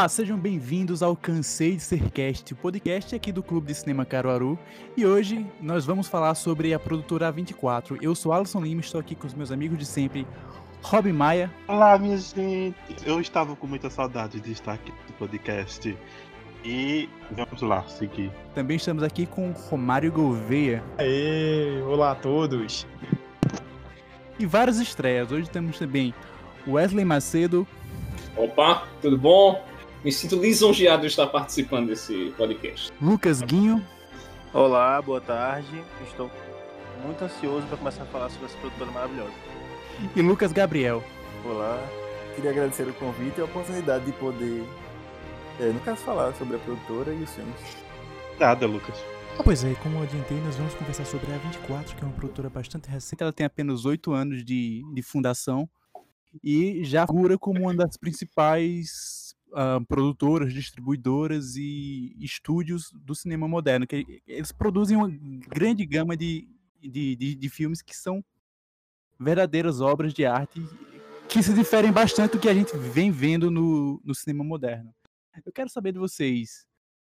[0.00, 4.06] Olá, sejam bem-vindos ao Cansei de Ser Cast, o podcast aqui do Clube de Cinema
[4.06, 4.58] Caruaru.
[4.96, 7.98] E hoje nós vamos falar sobre a produtora A24.
[8.00, 10.26] Eu sou Alisson Lima, estou aqui com os meus amigos de sempre,
[10.80, 11.52] Rob Maia.
[11.68, 12.74] Olá, minha gente.
[13.04, 15.94] Eu estava com muita saudade de estar aqui no podcast.
[16.64, 18.32] E vamos lá, seguir.
[18.54, 20.82] Também estamos aqui com Romário Gouveia.
[20.96, 22.86] Aê, olá a todos.
[24.38, 25.30] E várias estreias.
[25.30, 26.14] Hoje temos também
[26.66, 27.68] Wesley Macedo.
[28.34, 29.69] Opa, tudo bom?
[30.02, 32.90] Me sinto lisonjeado de estar participando desse podcast.
[33.02, 33.86] Lucas Guinho.
[34.50, 35.84] Olá, boa tarde.
[36.08, 36.30] Estou
[37.04, 39.34] muito ansioso para começar a falar sobre essa produtora maravilhosa.
[40.16, 41.04] E Lucas Gabriel.
[41.44, 41.78] Olá,
[42.34, 44.64] queria agradecer o convite e a oportunidade de poder,
[45.60, 47.60] é, no caso, falar sobre a produtora e os filmes.
[48.38, 48.96] Nada, Lucas.
[49.38, 52.16] Ah, pois é, como eu adiantei, nós vamos conversar sobre a A24, que é uma
[52.16, 53.22] produtora bastante recente.
[53.22, 55.68] Ela tem apenas oito anos de, de fundação
[56.42, 59.19] e já figura como uma das principais
[59.52, 63.86] uh, produtoras, distribuidoras e estúdios do cinema moderno.
[63.86, 65.08] Que eles produzem uma
[65.48, 66.48] grande gama de,
[66.80, 68.24] de, de, de filmes que são
[69.18, 70.62] verdadeiras obras de arte
[71.28, 74.92] que se diferem bastante do que a gente vem vendo no, no cinema moderno.
[75.46, 76.66] Eu quero saber de vocês,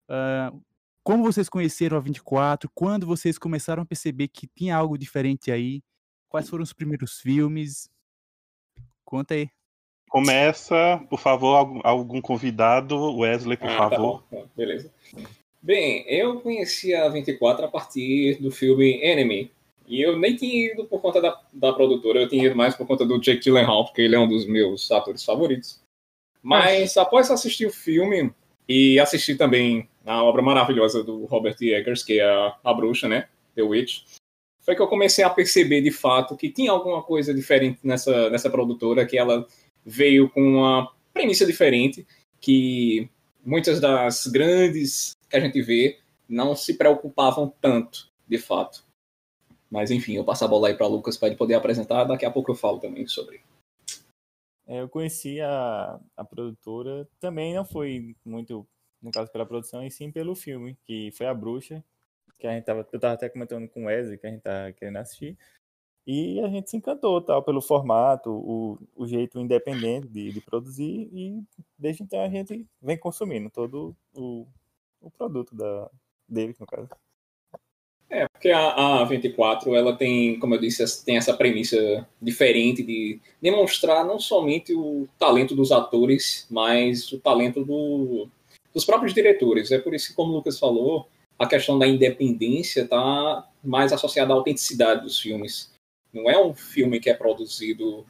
[0.09, 0.63] uh,
[1.03, 5.83] como vocês conheceram a 24, quando vocês começaram a perceber que tinha algo diferente aí,
[6.29, 7.91] quais foram os primeiros filmes,
[9.05, 9.51] conta aí.
[10.13, 14.23] Começa, por favor, algum convidado, Wesley, por Ah, tá favor.
[14.31, 14.45] bom.
[14.55, 14.93] Beleza.
[15.63, 19.51] Bem, eu conheci a 24 a partir do filme Enemy.
[19.89, 22.87] E eu nem tinha ido por conta da, da produtora, eu tinha ido mais por
[22.87, 25.81] conta do Jake Gyllenhaal, porque ele é um dos meus atores favoritos.
[26.43, 28.31] Mas após assistir o filme
[28.69, 33.29] e assistir também a obra maravilhosa do Robert Eggers, que é a, a Bruxa, né?
[33.55, 34.03] The Witch,
[34.61, 38.51] foi que eu comecei a perceber de fato que tinha alguma coisa diferente nessa, nessa
[38.51, 39.47] produtora, que ela
[39.85, 42.07] veio com uma premissa diferente,
[42.41, 43.09] que
[43.45, 45.99] muitas das grandes que a gente vê
[46.29, 48.85] não se preocupavam tanto, de fato.
[49.71, 52.31] Mas enfim, eu passo a bola aí para Lucas para ele poder apresentar, daqui a
[52.31, 53.41] pouco eu falo também sobre.
[54.67, 58.67] É, eu conheci a, a produtora, também não foi muito,
[59.03, 61.83] no caso, pela produção, e sim pelo filme, que foi A Bruxa,
[62.39, 64.73] que a gente tava, eu tava até comentando com o Wesley, que a gente tá
[64.73, 65.37] querendo assistir,
[66.07, 71.09] e a gente se encantou, tal, pelo formato, o, o jeito independente de, de produzir,
[71.13, 71.43] e
[71.79, 74.47] desde então a gente vem consumindo todo o,
[75.01, 75.89] o produto da,
[76.29, 76.89] deles, no caso.
[78.11, 83.19] É, porque a, a 24, ela tem, como eu disse, tem essa premissa diferente de
[83.41, 88.29] demonstrar não somente o talento dos atores, mas o talento do-
[88.75, 89.73] dos próprios diretores.
[89.73, 91.09] É por isso que, como o Lucas falou,
[91.39, 95.72] a questão da independência está mais associada à autenticidade dos filmes.
[96.13, 98.07] Não é um filme que é produzido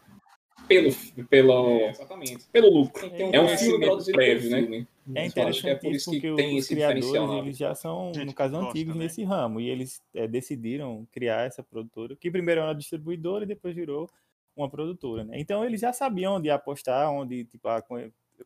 [0.67, 0.91] pelo,
[1.29, 3.07] pelo, exatamente, pelo lucro.
[3.15, 4.59] É um filme produzido prévio, né?
[4.61, 4.89] filme.
[5.15, 7.39] É Então, acho que é interessante por isso que porque tem os esse criadores né?
[7.39, 9.05] eles já são, Gente no caso, antigos né?
[9.05, 13.49] nesse ramo e eles é, decidiram criar essa produtora, que primeiro era uma distribuidora e
[13.49, 14.09] depois virou
[14.57, 15.39] uma produtora, né?
[15.41, 17.99] Então eles já sabiam onde apostar, onde tipo, a- co-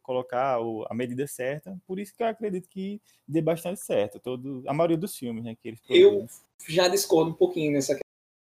[0.03, 4.63] colocar o- a medida certa, por isso que eu acredito que dê bastante certo, todo,
[4.67, 6.41] a maioria dos filmes né, que eles Eu produzem.
[6.69, 7.99] já discordo um pouquinho nessa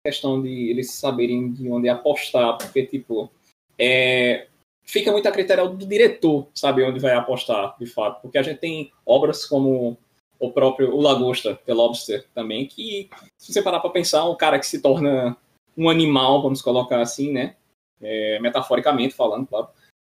[0.08, 3.30] questão de eles saberem de onde apostar, porque, tipo,
[3.78, 4.46] é,
[4.82, 8.22] fica muito a critério do diretor saber onde vai apostar, de fato.
[8.22, 9.98] Porque a gente tem obras como
[10.40, 14.58] o próprio O Lagosta, The Lobster, também, que, se você parar pra pensar, um cara
[14.58, 15.36] que se torna
[15.76, 17.56] um animal, vamos colocar assim, né?
[18.00, 19.68] É, metaforicamente falando, claro.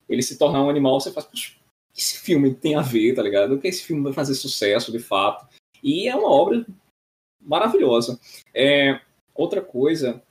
[0.09, 1.55] Ele se tornar um animal, você faz, "Poxa,
[1.97, 3.55] esse filme tem a ver, tá ligado?
[3.55, 5.47] O que esse filme vai fazer sucesso, de fato.
[5.83, 6.67] E é uma obra
[7.41, 8.21] maravilhosa.
[8.55, 9.01] É,
[9.39, 10.23] outra coisa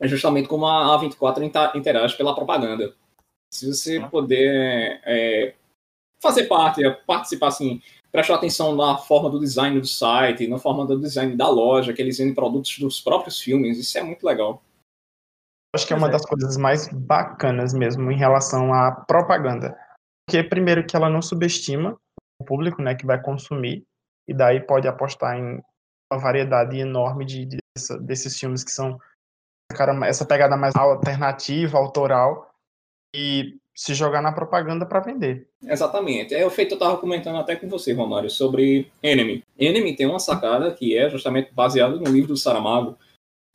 [0.00, 2.94] é justamente como a A24 inta- interage pela propaganda.
[3.52, 5.54] Se você puder é,
[6.22, 7.80] fazer parte, participar assim,
[8.12, 12.00] prestar atenção na forma do design do site, na forma do design da loja, que
[12.00, 14.62] eles vendem produtos dos próprios filmes, isso é muito legal.
[15.74, 19.78] Acho que é uma das coisas mais bacanas mesmo em relação à propaganda.
[20.26, 21.96] Porque, primeiro, que ela não subestima
[22.40, 23.84] o público né, que vai consumir,
[24.28, 25.62] e daí pode apostar em
[26.12, 27.58] uma variedade enorme de, de-
[28.02, 28.98] desses filmes que são
[29.74, 32.54] cara, essa pegada mais alternativa, autoral,
[33.14, 35.48] e se jogar na propaganda para vender.
[35.62, 36.34] Exatamente.
[36.34, 39.44] É o feito eu estava comentando até com você, Romário, sobre Enemy.
[39.58, 42.96] Enemy tem uma sacada que é justamente baseada no livro do Saramago.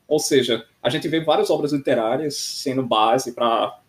[0.08, 3.80] Ou seja, a gente vê várias obras literárias sendo base para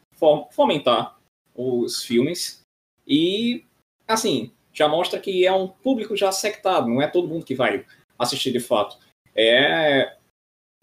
[0.52, 1.18] fomentar
[1.54, 2.62] os filmes.
[3.06, 3.64] E,
[4.08, 7.84] assim, já mostra que é um público já sectado, não é todo mundo que vai
[8.18, 8.96] assistir de fato.
[9.34, 10.16] É.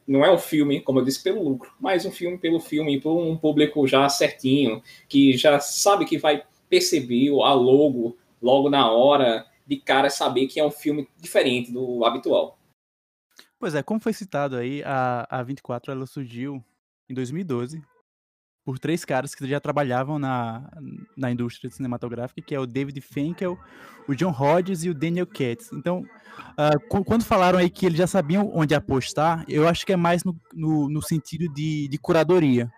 [0.10, 3.16] Não é um filme, como eu disse, pelo lucro, mas um filme pelo filme, por
[3.16, 9.46] um público já certinho, que já sabe que vai percebeu a logo logo na hora,
[9.68, 12.58] de cara saber que é um filme diferente do habitual.
[13.60, 16.64] Pois é, como foi citado aí, a, a 24 ela surgiu
[17.10, 17.84] em 2012
[18.66, 20.72] por três caras que já trabalhavam na,
[21.20, 23.58] na indústria cinematográfica, que é o David Finkel,
[24.08, 25.72] o John Hodges e o Daniel Katz.
[25.74, 29.98] Então, uh, quando falaram aí que eles já sabiam onde apostar, eu acho que é
[29.98, 32.72] mais no, no, no sentido de, de curadoria.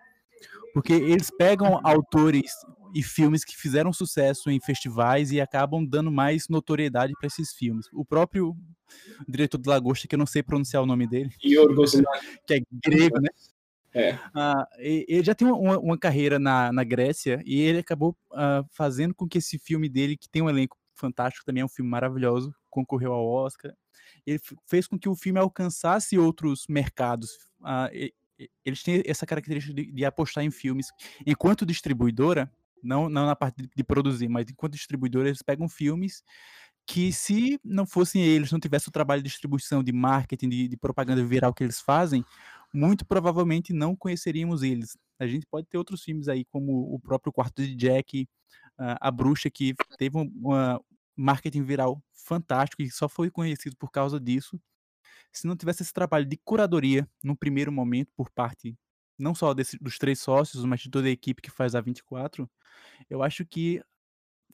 [0.74, 2.52] Porque eles pegam autores
[2.94, 7.88] e filmes que fizeram sucesso em festivais e acabam dando mais notoriedade para esses filmes.
[7.94, 8.56] O próprio
[9.28, 11.30] diretor de Lagosta, que eu não sei pronunciar o nome dele,
[12.46, 13.30] que é grego, né?
[13.94, 14.14] É.
[14.14, 19.14] Uh, ele já tem uma, uma carreira na, na, Grécia e ele acabou uh, fazendo
[19.14, 22.56] com que esse filme dele, que tem um elenco fantástico, também é um filme maravilhoso,
[22.70, 23.74] concorreu ao Oscar.
[24.26, 27.32] Ele fez com que o filme alcançasse outros mercados.
[27.60, 28.12] Uh,
[28.66, 30.88] eles têm essa característica de, de, apostar em filmes.
[31.26, 32.52] Enquanto distribuidora,
[32.82, 36.24] não, não na parte de, de produzir, mas enquanto distribuidora, eles pegam filmes
[36.86, 40.78] que se não fossem eles, não tivesse o trabalho de distribuição, de marketing, de, de
[40.78, 42.26] propaganda viral que eles fazem,
[42.74, 44.98] muito provavelmente não conheceríamos eles.
[45.20, 48.28] A gente pode ter outros filmes aí, como o próprio Quarto de Jack,
[48.78, 50.80] A Bruxa, que teve um
[51.16, 54.60] marketing viral fantástico e só foi conhecido por causa disso.
[55.32, 58.76] Se não tivesse esse trabalho de curadoria no primeiro momento por parte
[59.22, 62.50] não só desse, dos três sócios, mas de toda a equipe que faz a 24,
[63.10, 63.82] eu acho que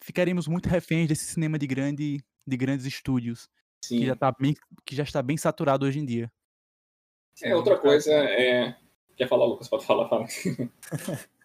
[0.02, 3.50] ficaríamos muito reféns desse cinema de, grande, de grandes estúdios,
[3.82, 4.54] que já, tá bem,
[4.86, 6.32] que já está bem saturado hoje em dia.
[7.42, 8.76] É, outra coisa é.
[9.16, 9.68] Quer falar, Lucas?
[9.68, 10.26] Pode falar, fala.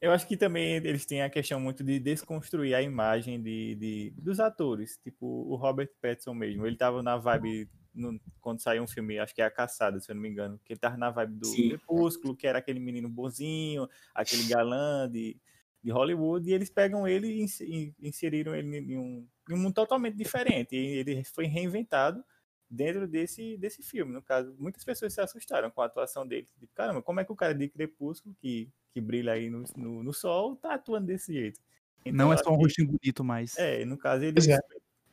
[0.00, 4.14] Eu acho que também eles têm a questão muito de desconstruir a imagem de, de
[4.16, 4.98] dos atores.
[5.02, 6.66] Tipo, o Robert Pattinson mesmo.
[6.66, 7.68] Ele tava na vibe.
[7.94, 10.60] No, quando saiu um filme, acho que é A Caçada, se eu não me engano.
[10.62, 11.70] Que ele tava na vibe do Sim.
[11.70, 15.40] Crepúsculo, que era aquele menino bonzinho, aquele galã de,
[15.82, 16.48] de Hollywood.
[16.48, 20.76] E eles pegam ele e inseriram ele em um, em um mundo totalmente diferente.
[20.76, 22.22] E ele foi reinventado
[22.70, 24.12] dentro desse, desse filme.
[24.12, 26.48] No caso, muitas pessoas se assustaram com a atuação dele.
[26.58, 30.02] Tipo, caramba, como é que o cara de Crepúsculo, que, que brilha aí no, no,
[30.02, 31.60] no sol, tá atuando desse jeito?
[32.04, 33.56] Então, não é só um rostinho bonito mais.
[33.58, 34.38] É, no caso ele.
[34.50, 34.58] É.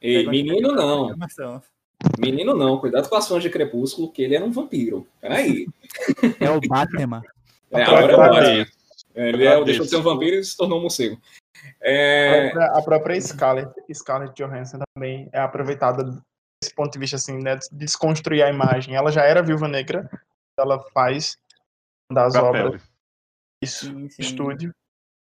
[0.01, 1.15] Ei, menino não.
[2.19, 5.07] Menino não, cuidado com as fãs de Crepúsculo, que ele era um vampiro.
[5.21, 5.67] Peraí.
[6.39, 7.23] É o Batman.
[7.71, 8.67] É, agora é o Batman.
[9.15, 11.19] Ele é, deixou de ser um vampiro e se tornou um morcego.
[11.81, 12.47] É...
[12.47, 16.21] A, própria, a própria Scarlett, Scarlett Johansson também é aproveitada
[16.63, 18.95] desse ponto de vista, assim, né, de desconstruir a imagem.
[18.95, 20.09] Ela já era viúva negra,
[20.57, 21.37] ela faz
[22.11, 22.67] das Papel.
[22.67, 22.93] obras
[23.63, 24.21] isso, sim, sim.
[24.21, 24.75] estúdio.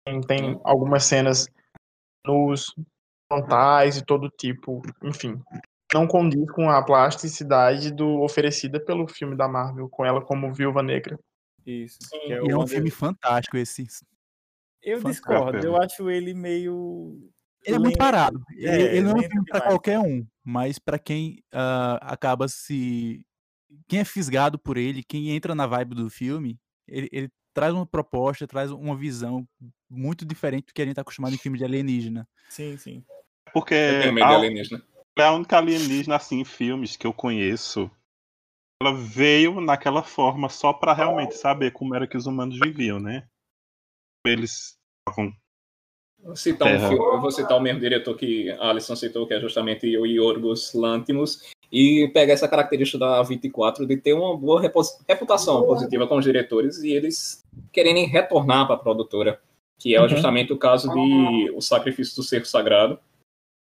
[0.05, 1.47] Tem, tem algumas cenas
[2.25, 2.73] nos
[3.27, 5.41] frontais e todo tipo, enfim.
[5.93, 10.83] Não condiz com a plasticidade do oferecida pelo filme da Marvel, com ela como viúva
[10.83, 11.19] negra.
[11.65, 11.97] Isso.
[12.13, 13.87] É, é um filme fantástico esse.
[14.81, 15.29] Eu fantástico.
[15.29, 17.29] discordo, eu acho ele meio
[17.65, 18.43] ele é muito parado.
[18.57, 22.47] É, ele, ele, não é um filme para qualquer um, mas para quem uh, acaba
[22.47, 23.25] se.
[23.87, 27.85] Quem é fisgado por ele, quem entra na vibe do filme, ele, ele traz uma
[27.85, 29.47] proposta, traz uma visão
[29.89, 32.27] muito diferente do que a gente está acostumado em filme de alienígena.
[32.49, 33.03] Sim, sim.
[33.53, 34.83] Porque a, alienígena.
[35.17, 37.91] é a única alienígena assim em filmes que eu conheço.
[38.81, 43.27] Ela veio naquela forma só para realmente saber como era que os humanos viviam, né?
[44.25, 45.33] Eles estavam
[46.23, 49.33] Vou citar um filme, eu vou citar o mesmo diretor que a Alisson citou, que
[49.33, 54.61] é justamente o Yorgos Lantimos, e pega essa característica da 24 de ter uma boa
[55.07, 59.39] reputação positiva com os diretores e eles quererem retornar para a produtora,
[59.77, 60.09] que é uhum.
[60.09, 62.99] justamente o caso de O Sacrifício do Cerco Sagrado,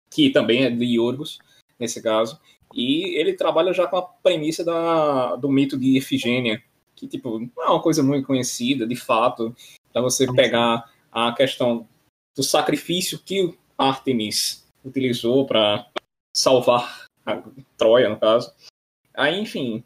[0.09, 1.37] que também é de Yorgos,
[1.79, 2.39] nesse caso,
[2.73, 6.61] e ele trabalha já com a premissa da, do mito de Efigênia,
[6.95, 9.55] que tipo, não é uma coisa muito conhecida, de fato,
[9.91, 11.87] para você pegar a questão
[12.35, 15.87] do sacrifício que Artemis utilizou para
[16.35, 17.41] salvar a
[17.77, 18.53] Troia, no caso.
[19.13, 19.83] Aí, enfim,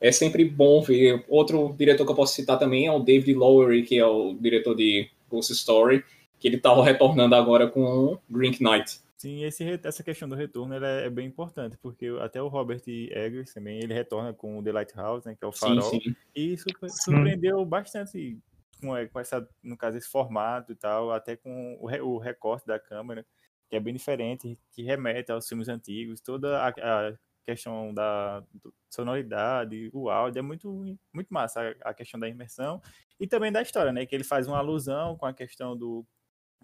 [0.00, 1.24] é sempre bom ver.
[1.28, 4.74] Outro diretor que eu posso citar também é o David Lowery, que é o diretor
[4.74, 6.04] de Ghost Story,
[6.38, 9.00] que ele estava retornando agora com Green Knight.
[9.16, 13.54] Sim, esse, essa questão do retorno é, é, bem importante, porque até o Robert Eggers
[13.54, 16.16] também, ele retorna com o The Lighthouse, né, que é o farol, sim, sim.
[16.34, 16.56] e
[16.88, 18.36] surpreendeu bastante
[18.82, 22.78] com, com essa, no caso, esse formato e tal, até com o, o recorte da
[22.78, 23.24] câmera,
[23.70, 28.44] que é bem diferente, que remete aos filmes antigos, toda a, a questão da
[28.90, 32.80] sonoridade, o áudio, é muito, muito massa a, a, questão da imersão
[33.18, 34.04] e também da história, né?
[34.04, 36.04] Que ele faz uma alusão com a questão do,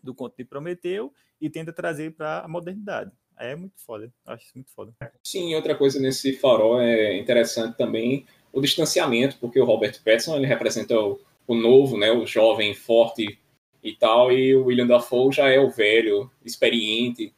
[0.02, 3.12] do conto de Prometeu e tenta trazer para a modernidade.
[3.38, 4.92] É muito foda, acho isso muito foda.
[5.22, 10.46] Sim, outra coisa nesse farol é interessante também o distanciamento, porque o Robert Pattinson ele
[10.46, 13.38] representa o, o novo, né, o jovem, forte
[13.82, 17.34] e tal, e o William Dafoe já é o velho, experiente,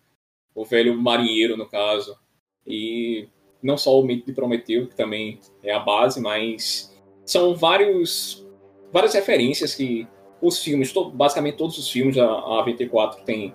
[0.54, 2.18] o velho marinheiro, no caso.
[2.66, 3.28] E
[3.62, 6.92] não só o mito de Prometeu, que também é a base, mas
[7.24, 8.44] são vários
[8.92, 10.08] várias referências que
[10.42, 13.54] os filmes, basicamente todos os filmes da A24 têm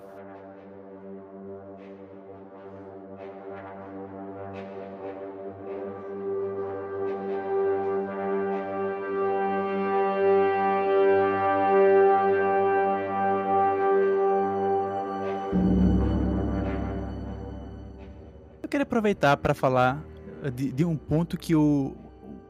[18.96, 20.02] aproveitar para falar
[20.42, 21.94] eh, de, de, um ponto que o,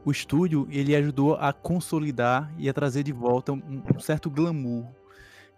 [0.05, 4.87] o estúdio ele ajudou a consolidar e a trazer de volta um, um certo glamour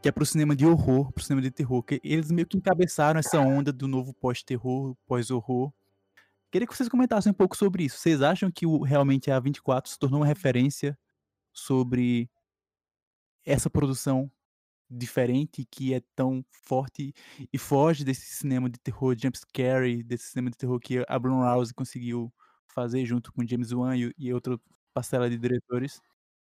[0.01, 2.47] que é para o cinema de horror, para o cinema de terror, que eles meio
[2.47, 5.73] que encabeçaram essa onda do novo pós-terror, pós-horror.
[6.49, 7.97] Queria que vocês comentassem um pouco sobre isso.
[7.97, 10.97] Vocês acham que o, realmente a 24 se tornou uma referência
[11.51, 12.29] sobre
[13.45, 14.31] essa produção
[14.89, 17.13] diferente que é tão forte
[17.53, 22.33] e foge desse cinema de terror jumpscare, desse cinema de terror que a Blumhouse conseguiu
[22.67, 24.59] fazer junto com James Wan e, e outra
[24.93, 26.01] parcela de diretores?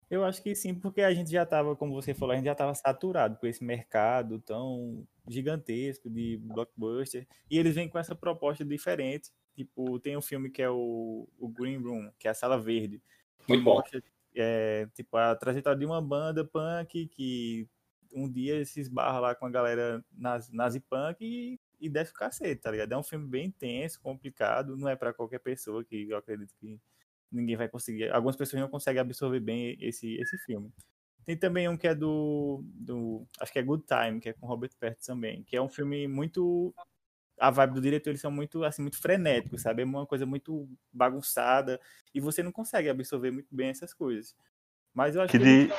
[0.09, 2.51] Eu acho que sim, porque a gente já estava, como você falou, a gente já
[2.51, 8.65] estava saturado com esse mercado tão gigantesco de blockbuster, e eles vêm com essa proposta
[8.65, 9.31] diferente.
[9.55, 13.01] Tipo, tem um filme que é o, o Green Room, que é a Sala Verde.
[13.47, 13.81] Muito bom.
[14.35, 17.69] é, tipo, a trajetória de uma banda punk que
[18.13, 20.03] um dia se esbarra lá com a galera
[20.51, 22.91] nazi punk e, e desce o cacete, tá ligado?
[22.91, 26.79] É um filme bem intenso, complicado, não é para qualquer pessoa que eu acredito que
[27.31, 28.11] ninguém vai conseguir.
[28.11, 30.71] Algumas pessoas não conseguem absorver bem esse, esse filme.
[31.25, 33.27] Tem também um que é do, do.
[33.39, 36.07] Acho que é Good Time, que é com Robert Pattinson também, que é um filme
[36.07, 36.73] muito.
[37.39, 39.81] A vibe do diretor, eles são muito, assim, muito frenéticos, sabe?
[39.81, 41.79] É uma coisa muito bagunçada
[42.13, 44.35] e você não consegue absorver muito bem essas coisas.
[44.93, 45.39] Mas eu acho que.
[45.39, 45.67] que...
[45.67, 45.73] De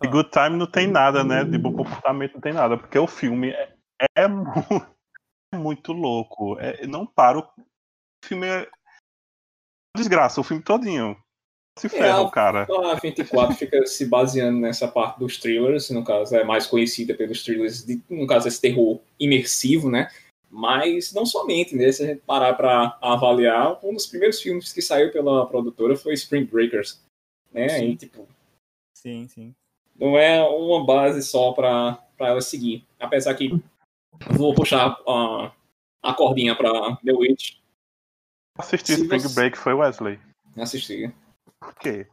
[0.00, 1.44] de Good Time não tem nada, né?
[1.44, 3.74] De bom comportamento não tem nada, porque o filme é,
[4.14, 4.96] é muito,
[5.54, 6.58] é muito louco.
[6.58, 7.38] É, não para.
[7.38, 7.48] O
[8.24, 8.68] filme é
[9.96, 11.16] desgraça, o filme todinho.
[11.78, 12.66] Se é, ferra, é, cara.
[12.90, 17.42] A 24 fica se baseando nessa parte dos thrillers, no caso é mais conhecida pelos
[17.42, 20.10] thrillers, de, no caso esse terror imersivo, né?
[20.50, 21.90] Mas não somente, né?
[21.92, 26.12] Se a gente parar para avaliar, um dos primeiros filmes que saiu pela produtora foi
[26.14, 27.00] Spring Breakers,
[27.52, 27.68] né?
[27.68, 27.90] Sim.
[27.90, 28.28] E, tipo,
[28.94, 29.54] sim, sim
[30.00, 32.86] não é uma base só para ela seguir.
[32.98, 33.62] Apesar que
[34.30, 35.52] vou puxar a,
[36.02, 37.56] a cordinha para The Witch.
[38.58, 39.34] Assisti Se Spring você...
[39.34, 40.18] Break foi Wesley.
[40.56, 41.14] Assisti.
[41.60, 42.06] Por quê?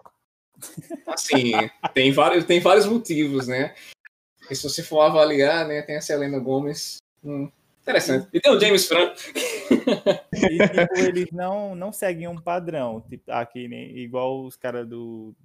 [1.08, 1.52] Assim,
[1.94, 3.74] tem vários, tem vários motivos, né?
[4.50, 6.98] E se você for avaliar, né, tem a Selena Gomes.
[7.24, 7.50] Hum,
[7.88, 8.28] interessante.
[8.34, 9.16] E tem o James Franco.
[10.34, 14.88] E, tipo, eles não, não seguem um padrão, tipo, aqui, né, igual os caras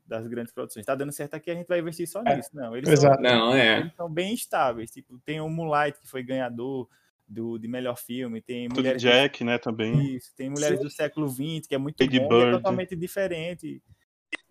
[0.07, 0.85] das grandes produções.
[0.85, 2.37] Tá dando certo aqui, a gente vai investir só é.
[2.37, 2.51] nisso.
[2.53, 3.15] Não, eles, Exato.
[3.15, 3.81] são, não, é.
[3.81, 4.91] eles são bem estáveis.
[4.91, 6.89] Tipo, tem o Moonlight, que foi ganhador
[7.27, 8.41] do, de melhor filme.
[8.43, 10.17] Tem Tudo mulheres Jack, do, né, também.
[10.17, 10.85] Isso, tem Mulheres Sim.
[10.85, 13.83] do Século XX, que é muito Lady bom, é totalmente diferente.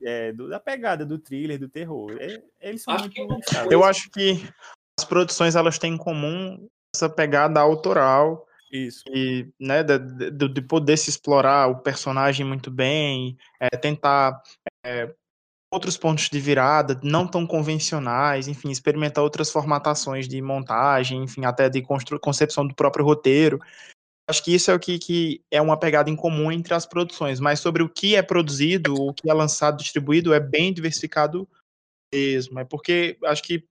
[0.04, 2.16] É, do, da pegada do thriller, do terror.
[2.20, 3.74] É, eles são acho muito que...
[3.74, 4.42] Eu acho que
[4.98, 9.04] as produções elas têm em comum essa pegada autoral isso.
[9.08, 14.42] E, né, de, de, de, poder se explorar o personagem muito bem, é, tentar
[14.86, 15.14] é,
[15.70, 21.70] outros pontos de virada, não tão convencionais, enfim, experimentar outras formatações de montagem, enfim, até
[21.70, 21.82] de
[22.22, 23.60] concepção do próprio roteiro.
[24.30, 27.42] Acho que isso é o que, que é uma pegada em comum entre as produções,
[27.42, 31.48] mas sobre o que é produzido, o que é lançado, distribuído, é bem diversificado
[32.14, 32.60] mesmo.
[32.60, 33.66] É porque acho que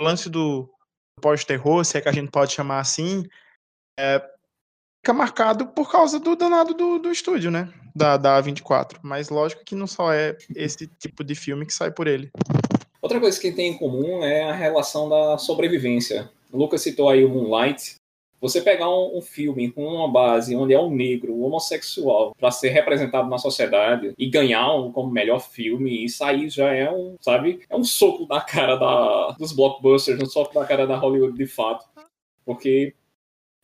[0.00, 0.68] o lance do
[1.20, 3.24] pós-terror, se é que a gente pode chamar assim,
[3.98, 4.18] é,
[5.00, 7.72] fica marcado por causa do danado do, do estúdio, né?
[7.94, 8.98] Da, da A24.
[9.02, 12.30] Mas lógico que não só é esse tipo de filme que sai por ele.
[13.00, 16.30] Outra coisa que tem em comum é a relação da sobrevivência.
[16.52, 17.96] O Lucas citou aí o Moonlight.
[18.42, 22.50] Você pegar um, um filme com uma base onde é um negro, um homossexual, para
[22.50, 27.16] ser representado na sociedade e ganhar um como melhor filme, isso aí já é um,
[27.20, 27.60] sabe?
[27.70, 31.46] É um soco na cara da, dos blockbusters, um soco na cara da Hollywood de
[31.46, 31.86] fato.
[32.44, 32.92] Porque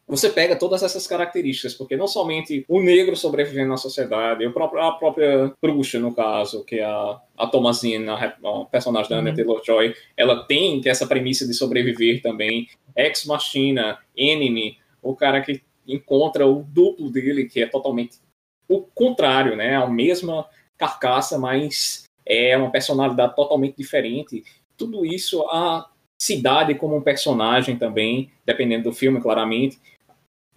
[0.08, 4.88] você pega todas essas características, porque não somente o negro sobrevivendo na sociedade, a própria,
[4.88, 8.34] a própria bruxa, no caso, que é a, a Thomasine, a,
[8.70, 9.36] personagem da Anya uhum.
[9.36, 12.68] Taylor-Joy, ela tem que essa premissa de sobreviver também.
[12.96, 18.16] Ex Machina, Enemy, o cara que encontra o duplo dele, que é totalmente
[18.66, 19.76] o contrário, né?
[19.76, 20.46] A mesma
[20.76, 24.42] carcaça, mas é uma personalidade totalmente diferente.
[24.76, 25.88] Tudo isso, a
[26.20, 29.78] cidade como um personagem também, dependendo do filme, claramente.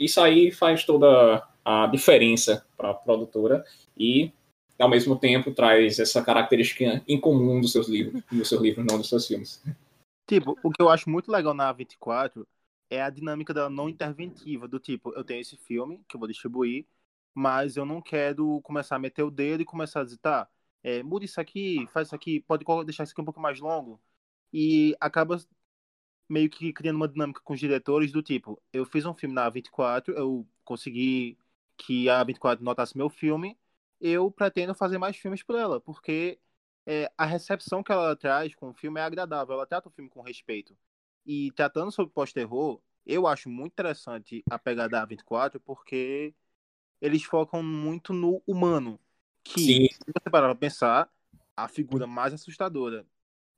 [0.02, 3.64] Isso aí faz toda a diferença para a produtora
[3.96, 4.34] e
[4.80, 9.08] ao mesmo tempo traz essa característica incomum dos seus livros, dos seus livros, não dos
[9.08, 9.64] seus filmes.
[10.26, 12.48] Tipo, o que eu acho muito legal na A24
[12.90, 16.28] é a dinâmica dela não interventiva, do tipo, eu tenho esse filme que eu vou
[16.28, 16.86] distribuir,
[17.32, 20.50] mas eu não quero começar a meter o dedo e começar a dizer, tá,
[20.84, 24.02] é, muda isso aqui, faz isso aqui, pode deixar isso aqui um pouco mais longo.
[24.52, 25.38] E acaba
[26.32, 29.46] meio que criando uma dinâmica com os diretores do tipo, eu fiz um filme na
[29.52, 31.38] A24, eu consegui
[31.76, 33.58] que a A24 notasse meu filme,
[34.00, 36.40] eu pretendo fazer mais filmes por ela, porque
[36.86, 40.10] é, a recepção que ela traz com o filme é agradável, ela trata o filme
[40.10, 40.76] com respeito.
[41.26, 46.34] E tratando sobre pós-terror, eu acho muito interessante a pegada da A24, porque
[47.02, 48.98] eles focam muito no humano.
[49.44, 49.88] Que, Sim.
[49.90, 51.10] se você parar pra pensar,
[51.58, 53.06] a figura mais assustadora,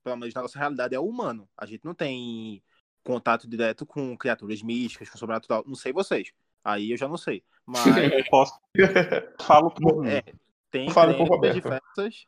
[0.04, 1.48] pelo menos na nossa realidade, é o humano.
[1.56, 2.62] A gente não tem
[3.02, 5.64] contato direto com criaturas místicas, com sobrenatural.
[5.66, 6.32] Não sei vocês.
[6.62, 7.42] Aí eu já não sei.
[7.66, 7.82] Mas.
[8.30, 8.60] Posso.
[9.42, 10.08] Falo por mim.
[10.08, 10.22] É,
[10.70, 12.26] tem Falo por diversas.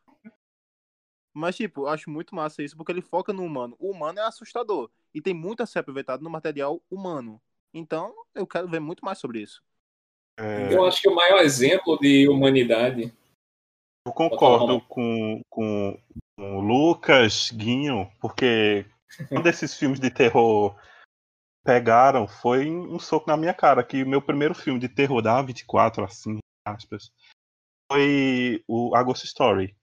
[1.33, 3.77] Mas, tipo, eu acho muito massa isso, porque ele foca no humano.
[3.79, 4.91] O humano é assustador.
[5.13, 7.41] E tem muito a ser aproveitado no material humano.
[7.75, 9.63] Então, eu quero ver muito mais sobre isso.
[10.39, 10.73] É...
[10.73, 13.13] Eu acho que o maior exemplo de humanidade.
[14.07, 16.01] Eu concordo com, com,
[16.37, 18.87] com o Lucas Guinho, porque
[19.33, 20.77] um desses filmes de terror
[21.65, 25.43] pegaram foi um soco na minha cara, que o meu primeiro filme de terror da
[25.43, 27.11] 24, assim, aspas,
[27.91, 29.77] foi o A Ghost Story.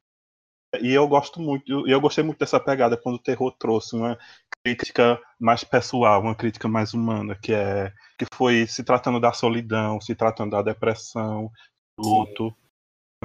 [0.81, 4.17] E eu gosto muito, e eu gostei muito dessa pegada quando o terror trouxe uma
[4.65, 9.99] crítica mais pessoal, uma crítica mais humana, que é que foi se tratando da solidão,
[9.99, 11.51] se tratando da depressão,
[11.99, 12.49] luto.
[12.49, 12.62] Sim.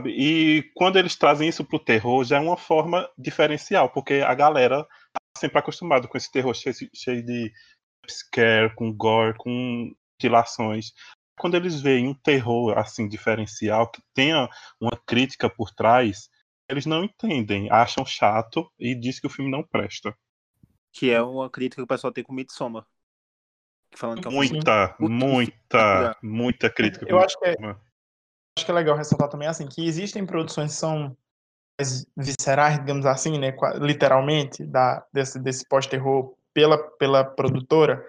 [0.07, 4.85] E quando eles trazem isso pro terror, já é uma forma diferencial, porque a galera
[4.85, 7.53] tá sempre acostumada com esse terror cheio, cheio de
[8.09, 10.93] scare, com gore, com mutilações.
[11.39, 14.49] Quando eles veem um terror assim diferencial que tenha
[14.81, 16.29] uma crítica por trás,
[16.69, 20.15] eles não entendem, acham chato e diz que o filme não presta.
[20.93, 22.85] Que é uma crítica que o pessoal tem com Midsommar.
[23.95, 25.15] Falando que é um muita, filme...
[25.15, 27.07] muita, muita crítica.
[27.09, 27.55] Eu acho que, é,
[28.69, 31.17] que é legal ressaltar também assim que existem produções que são
[31.81, 38.05] mais viscerais, digamos assim, né, literalmente, da, desse, desse pós-terror pela, pela produtora,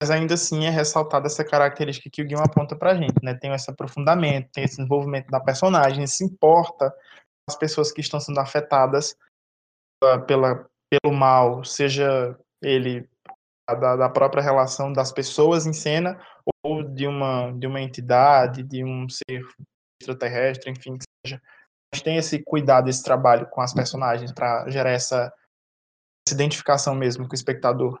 [0.00, 3.34] mas ainda assim é ressaltada essa característica que o Guilherme aponta pra gente, né?
[3.34, 6.94] Tem esse aprofundamento, tem esse desenvolvimento da personagem, se importa
[7.48, 9.16] as pessoas que estão sendo afetadas
[10.26, 13.08] pela, pelo mal, seja ele
[13.68, 16.20] da, da, própria relação das pessoas em cena
[16.62, 19.42] ou de uma, de uma entidade, de um ser
[20.00, 21.40] extraterrestre, enfim, que seja.
[21.92, 25.32] A gente tem esse cuidado, esse trabalho com as personagens para gerar essa,
[26.26, 27.98] essa identificação mesmo com o espectador.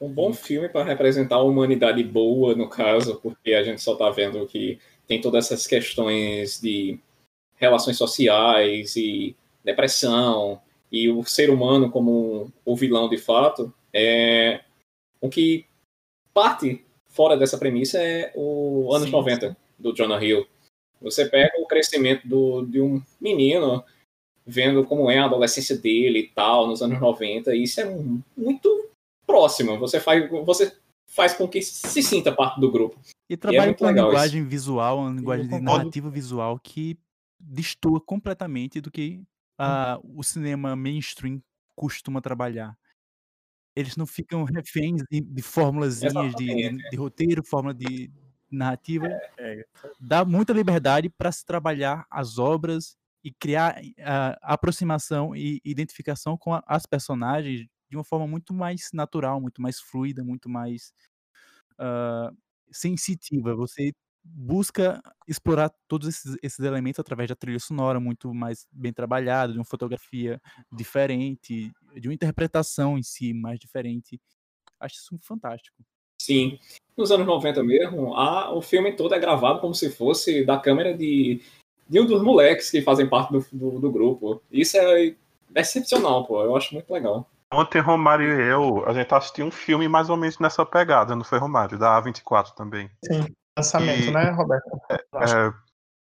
[0.00, 4.10] Um bom filme para representar a humanidade boa, no caso, porque a gente só está
[4.10, 6.98] vendo que tem todas essas questões de
[7.56, 10.60] relações sociais e depressão
[10.92, 14.60] e o ser humano como o vilão de fato, é
[15.20, 15.66] o que
[16.32, 19.56] parte fora dessa premissa é o anos sim, 90 sim.
[19.78, 20.46] do Jonah Hill.
[21.00, 23.84] Você pega o crescimento do, de um menino
[24.46, 27.84] vendo como é a adolescência dele e tal nos anos 90, e isso é
[28.36, 28.90] muito
[29.26, 29.78] próximo.
[29.78, 30.72] Você faz, você
[31.06, 32.98] faz com que se sinta parte do grupo.
[33.28, 34.50] E é trabalha e é com uma linguagem isso.
[34.50, 36.96] visual, uma linguagem de narrativa visual que
[37.38, 39.22] destoa completamente do que
[39.60, 41.42] uh, o cinema mainstream
[41.74, 42.76] costuma trabalhar.
[43.74, 48.10] Eles não ficam reféns de, de formulazinhas de, de, de, roteiro, fórmula de
[48.50, 49.06] narrativa.
[49.38, 49.64] É, é.
[50.00, 56.54] Dá muita liberdade para se trabalhar as obras e criar uh, aproximação e identificação com
[56.54, 60.92] a, as personagens de uma forma muito mais natural, muito mais fluida, muito mais
[61.72, 62.36] uh,
[62.70, 63.54] sensitiva.
[63.54, 63.92] Você
[64.24, 69.58] busca explorar todos esses, esses, elementos através da trilha sonora muito mais bem trabalhada, de
[69.58, 70.40] uma fotografia
[70.72, 74.20] diferente, de uma interpretação em si mais diferente.
[74.80, 75.84] Acho isso fantástico.
[76.26, 76.58] Sim.
[76.96, 80.96] Nos anos 90 mesmo, a, o filme todo é gravado como se fosse da câmera
[80.96, 81.40] de,
[81.88, 84.42] de um dos moleques que fazem parte do, do, do grupo.
[84.50, 85.14] Isso é
[85.54, 86.42] excepcional, pô.
[86.42, 87.30] Eu acho muito legal.
[87.54, 91.22] Ontem, Romário e eu, a gente assistiu um filme mais ou menos nessa pegada, não
[91.22, 91.78] foi, Romário?
[91.78, 92.90] Da A24 também.
[93.04, 93.32] Sim.
[93.56, 94.66] Lançamento, e, né, Roberto?
[94.90, 95.54] É, é,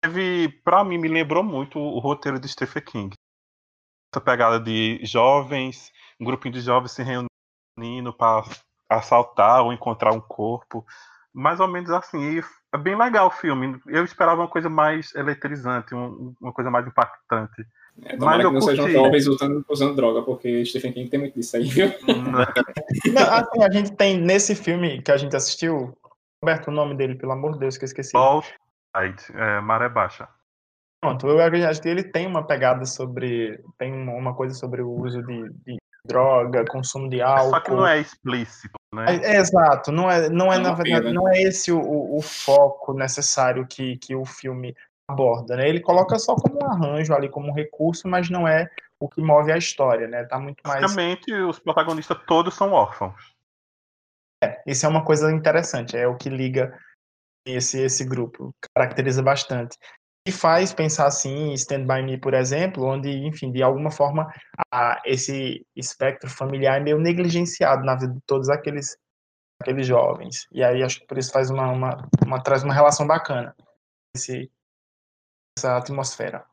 [0.02, 3.14] teve, pra mim, me lembrou muito o roteiro de Stephen King.
[4.14, 8.46] Essa pegada de jovens, um grupinho de jovens se reunindo para
[8.90, 10.86] assaltar ou encontrar um corpo.
[11.34, 12.38] Mais ou menos assim.
[12.38, 13.80] E é bem legal o filme.
[13.88, 17.66] Eu esperava uma coisa mais eletrizante, uma coisa mais impactante.
[18.04, 18.66] É, mas que não curti.
[18.66, 21.88] sejam jovens usando, usando droga, porque Stephen King tem muito disso aí, viu?
[22.06, 25.98] Não, assim, a gente tem nesse filme que a gente assistiu,
[26.44, 28.12] Roberto, o nome dele, pelo amor de Deus, que eu esqueci.
[28.12, 28.44] Paul
[28.96, 30.28] Tide, é, Maré Baixa.
[31.02, 33.64] Pronto, eu acho que ele tem uma pegada sobre.
[33.78, 37.50] Tem uma coisa sobre o uso de, de droga, consumo de álcool.
[37.50, 39.16] Só que não é explícito, né?
[39.16, 41.80] É, é, exato, não é, não é, na verdade, não é esse o,
[42.16, 44.76] o, foco necessário que, que o filme
[45.10, 45.70] aborda, né?
[45.70, 49.22] Ele coloca só como um arranjo ali, como um recurso, mas não é o que
[49.22, 50.24] move a história, né?
[50.26, 50.82] Tá muito mais.
[50.82, 53.34] Basicamente, os protagonistas todos são órfãos.
[54.44, 56.78] É, isso é uma coisa interessante, é o que liga
[57.46, 59.78] esse, esse grupo, caracteriza bastante.
[60.28, 64.30] E faz pensar assim, Stand By Me, por exemplo, onde, enfim, de alguma forma,
[64.70, 68.98] a, esse espectro familiar é meio negligenciado na vida de todos aqueles,
[69.58, 70.46] aqueles jovens.
[70.52, 73.56] E aí acho que por isso faz uma, uma, uma traz uma relação bacana,
[74.14, 74.52] esse,
[75.58, 76.46] essa atmosfera.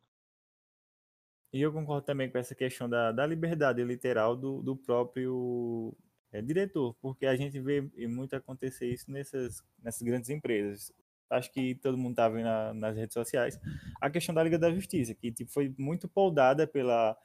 [1.52, 5.92] E eu concordo também com essa questão da, da liberdade literal do, do próprio
[6.30, 10.92] é, diretor, porque a gente vê muito acontecer isso nessas, nessas grandes empresas
[11.30, 13.60] acho que todo mundo tá vendo na, nas redes sociais,
[14.00, 17.16] a questão da Liga da Justiça, que tipo, foi muito poldada pela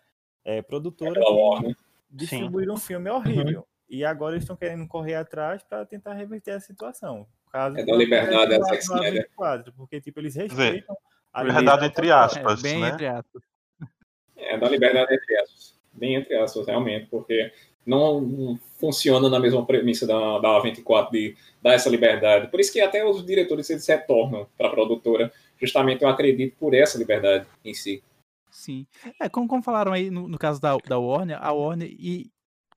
[0.43, 1.75] é, produtora que
[2.09, 3.59] distribuir um filme horrível.
[3.59, 3.65] Uhum.
[3.89, 7.27] E agora eles estão querendo correr atrás para tentar reverter a situação.
[7.51, 9.29] Caso é da liberdade a Zack Snyder.
[9.75, 11.01] Porque tipo, eles respeitam Vê.
[11.33, 12.89] a liberdade entre aspas, é, bem né?
[12.89, 13.43] entre aspas.
[14.35, 15.79] É da liberdade entre aspas.
[15.91, 17.51] Bem entre aspas, realmente, porque
[17.89, 22.49] não funciona na mesma premissa da, da A24 de dar essa liberdade.
[22.49, 26.73] Por isso que até os diretores eles retornam para a produtora, justamente eu acredito por
[26.73, 28.03] essa liberdade em si.
[28.51, 28.85] Sim.
[29.19, 32.31] É, como, como falaram aí no, no caso da, da Warner, a Warner e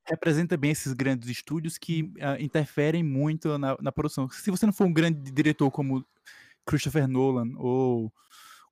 [0.05, 4.29] representa bem esses grandes estúdios que uh, interferem muito na, na produção.
[4.31, 6.05] Se você não for um grande diretor como
[6.66, 8.12] Christopher Nolan ou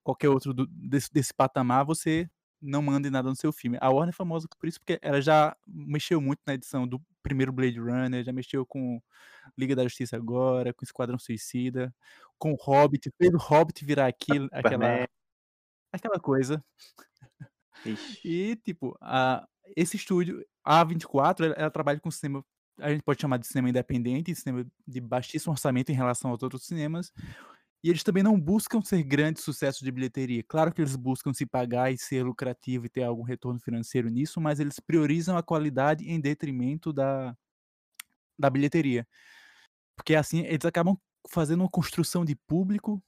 [0.03, 2.29] qualquer outro do, desse, desse patamar, você
[2.61, 3.79] não mande nada no seu filme.
[3.81, 7.53] A Warner é famosa por isso, porque ela já mexeu muito na edição do primeiro
[7.53, 9.01] Blade Runner, já mexeu com
[9.57, 11.95] Liga da Justiça agora, com Esquadrão Suicida,
[12.39, 15.09] com Hobbit, fez o Hobbit virar aquilo, aquela,
[15.93, 16.63] aquela coisa.
[17.85, 18.21] Ixi.
[18.25, 19.47] E, tipo, a,
[19.77, 22.45] esse estúdio, a 24, ela, ela trabalha com cinema
[22.81, 26.65] a gente pode chamar de cinema independente, cinema de baixíssimo orçamento em relação aos outros
[26.65, 27.13] cinemas,
[27.83, 30.45] e eles também não buscam ser grandes sucessos de bilheteria.
[30.47, 34.41] Claro que eles buscam se pagar e ser lucrativo e ter algum retorno financeiro nisso,
[34.41, 37.35] mas eles priorizam a qualidade em detrimento da,
[38.39, 39.07] da bilheteria.
[39.97, 40.97] Porque assim eles acabam
[41.29, 43.03] fazendo uma construção de público,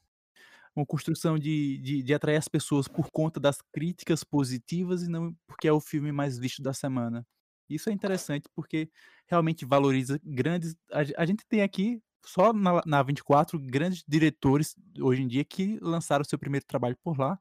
[0.75, 5.37] uma construção de, de, de atrair as pessoas por conta das críticas positivas e não
[5.47, 7.27] porque é o filme mais visto da semana.
[7.69, 8.91] Isso é interessante porque
[9.27, 10.75] realmente valoriza grandes.
[10.91, 15.79] A, a gente tem aqui só na, na 24 grandes diretores hoje em dia que
[15.81, 17.39] lançaram seu primeiro trabalho por lá,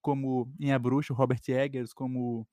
[0.00, 2.46] como em A Bruxa, Robert Eggers, como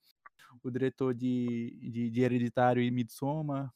[0.63, 3.71] o diretor de, de, de Hereditário e Midsommar,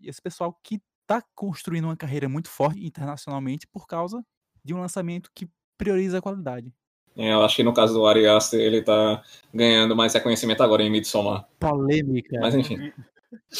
[0.00, 4.24] e esse pessoal que está construindo uma carreira muito forte internacionalmente por causa
[4.62, 6.72] de um lançamento que prioriza a qualidade.
[7.16, 10.82] É, eu acho que no caso do Ari Aster, ele está ganhando mais reconhecimento agora
[10.82, 11.48] em Midsommar.
[11.58, 12.38] Polêmica.
[12.40, 12.92] Mas enfim.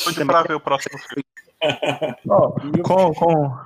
[0.05, 1.24] Pode para ver o próximo filme.
[2.29, 3.59] oh, com, com,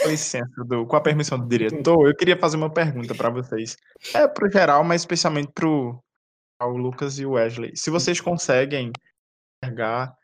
[0.00, 3.76] com licença, do, com a permissão do diretor, eu queria fazer uma pergunta para vocês.
[4.12, 5.98] É pro geral, mas especialmente pro
[6.62, 7.76] o Lucas e o Wesley.
[7.76, 8.90] Se vocês conseguem
[9.62, 10.16] enxergar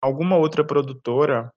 [0.00, 1.52] alguma outra produtora,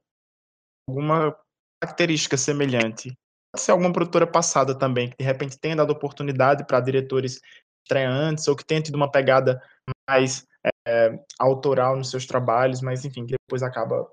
[0.88, 1.36] alguma
[1.80, 3.16] característica semelhante,
[3.54, 7.40] pode ser alguma produtora passada também, que de repente tenha dado oportunidade para diretores
[7.84, 9.62] estreantes ou que tenha tido uma pegada
[10.10, 10.48] mais
[10.88, 14.10] é, autoral nos seus trabalhos, mas enfim, que depois acaba.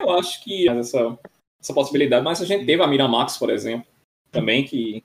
[0.00, 1.18] Eu acho que essa
[1.62, 3.86] essa possibilidade, mas a gente teve a Miramax, por exemplo,
[4.32, 5.04] também, que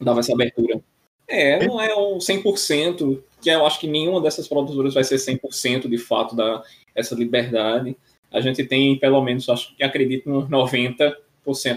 [0.00, 0.82] dava essa abertura.
[1.28, 5.88] É, não é um 100%, que eu acho que nenhuma dessas produtoras vai ser 100%
[5.88, 6.62] de fato da
[6.94, 7.96] essa liberdade.
[8.30, 11.14] A gente tem, pelo menos, acho que acredito, uns 90%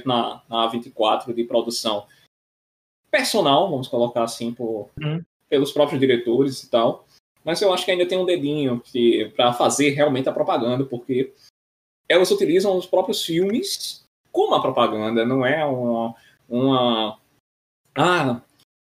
[0.05, 2.05] na, na A24 de produção
[3.11, 5.21] personal, vamos colocar assim, por, uhum.
[5.47, 7.05] pelos próprios diretores e tal.
[7.43, 8.81] Mas eu acho que ainda tem um dedinho
[9.35, 11.31] para fazer realmente a propaganda, porque
[12.07, 16.15] elas utilizam os próprios filmes como a propaganda, não é uma,
[16.49, 17.19] uma
[17.95, 18.41] ah,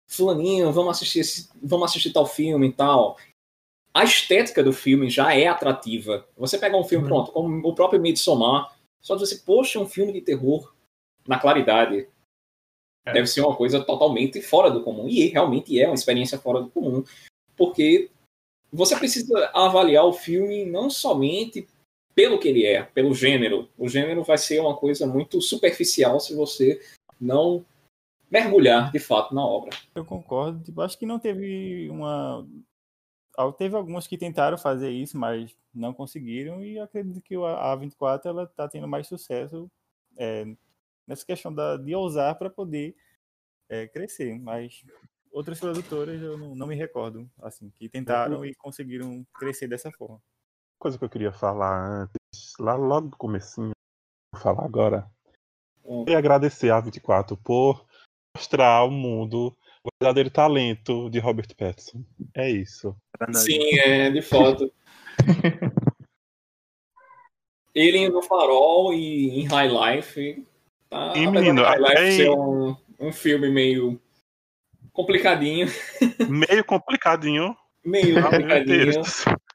[0.08, 3.16] fulaninho, vamos assistir esse, vamos assistir tal filme e tal.
[3.94, 6.26] A estética do filme já é atrativa.
[6.36, 7.08] Você pega um filme, uhum.
[7.08, 10.74] pronto, como o próprio Midsommar, só dizer assim, poxa, um filme de terror
[11.26, 12.08] na claridade.
[13.06, 13.12] É.
[13.12, 15.08] Deve ser uma coisa totalmente fora do comum.
[15.08, 17.04] E realmente é uma experiência fora do comum.
[17.56, 18.10] Porque
[18.72, 21.68] você precisa avaliar o filme não somente
[22.16, 23.68] pelo que ele é, pelo gênero.
[23.76, 26.80] O gênero vai ser uma coisa muito superficial se você
[27.20, 27.64] não
[28.30, 29.70] mergulhar de fato na obra.
[29.94, 30.64] Eu concordo.
[30.64, 32.48] Tipo, acho que não teve uma.
[33.58, 38.44] Teve alguns que tentaram fazer isso, mas não conseguiram, e acredito que a A24 ela
[38.44, 39.70] está tendo mais sucesso
[40.16, 40.46] é,
[41.06, 42.96] nessa questão da, de ousar para poder
[43.68, 44.40] é, crescer.
[44.40, 44.82] Mas
[45.30, 50.18] outras produtoras eu não, não me recordo, assim, que tentaram e conseguiram crescer dessa forma.
[50.78, 53.72] Coisa que eu queria falar antes, lá logo no comecinho,
[54.32, 55.10] vou falar agora.
[55.84, 56.04] Hum.
[56.06, 57.86] E agradecer a 24 por
[58.36, 62.04] mostrar ao mundo o verdadeiro talento de Robert Pattinson.
[62.34, 62.94] É isso.
[63.32, 64.70] Sim, é de foto.
[67.74, 70.46] Ele no Farol e em High Life.
[70.88, 72.10] Tá, e, menino, High Life é...
[72.12, 74.00] ser um, um filme meio
[74.92, 75.68] complicadinho.
[76.28, 77.56] Meio complicadinho.
[77.84, 79.02] Meio complicadinho.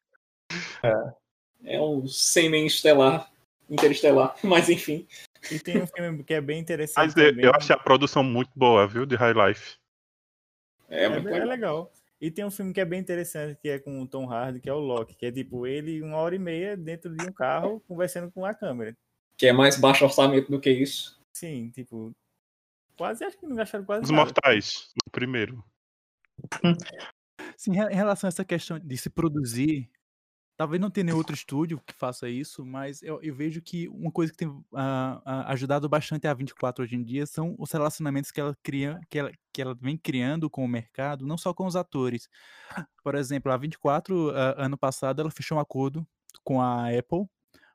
[0.83, 1.75] É.
[1.75, 3.31] é um sêmen estelar,
[3.69, 5.07] interestelar, mas enfim.
[5.51, 6.97] E tem um filme que é bem interessante.
[6.97, 9.77] Mas eu, eu achei a produção muito boa, viu, de High Life.
[10.89, 11.91] É, é, é legal.
[12.19, 14.69] E tem um filme que é bem interessante, que é com o Tom Hardy, que
[14.69, 17.79] é o Loki, que é tipo ele uma hora e meia dentro de um carro
[17.87, 18.95] conversando com a câmera.
[19.35, 21.19] Que é mais baixo orçamento do que isso.
[21.33, 22.15] Sim, tipo.
[22.95, 24.03] Quase acho que não gastaram quase.
[24.03, 24.25] Os nada.
[24.25, 25.63] Mortais, o primeiro.
[27.57, 29.89] Sim, em relação a essa questão de se produzir
[30.61, 34.11] Talvez não tenha nenhum outro estúdio que faça isso, mas eu, eu vejo que uma
[34.11, 38.29] coisa que tem uh, uh, ajudado bastante a 24 hoje em dia são os relacionamentos
[38.29, 41.65] que ela cria, que ela, que ela vem criando com o mercado, não só com
[41.65, 42.29] os atores.
[43.03, 46.05] Por exemplo, a 24, uh, ah, ano passado, ela fechou um acordo
[46.43, 47.25] com a Apple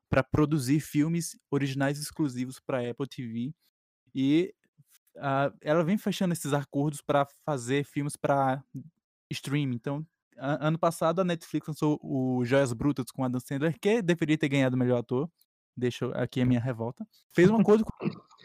[0.09, 3.53] para produzir filmes originais exclusivos para Apple TV
[4.15, 4.55] e
[5.61, 8.63] ela vem fechando esses acordos para fazer filmes para
[9.29, 9.75] streaming.
[9.75, 10.07] Então,
[10.39, 14.77] ano passado a Netflix lançou o Joias Brutas com Adam Sandler, que deveria ter ganhado
[14.77, 15.31] o melhor ator.
[15.77, 17.07] Deixa aqui a minha revolta.
[17.35, 17.85] Fez um acordo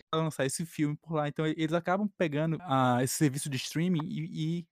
[0.09, 1.27] para lançar esse filme por lá.
[1.27, 4.67] Então eles acabam pegando uh, esse serviço de streaming e, e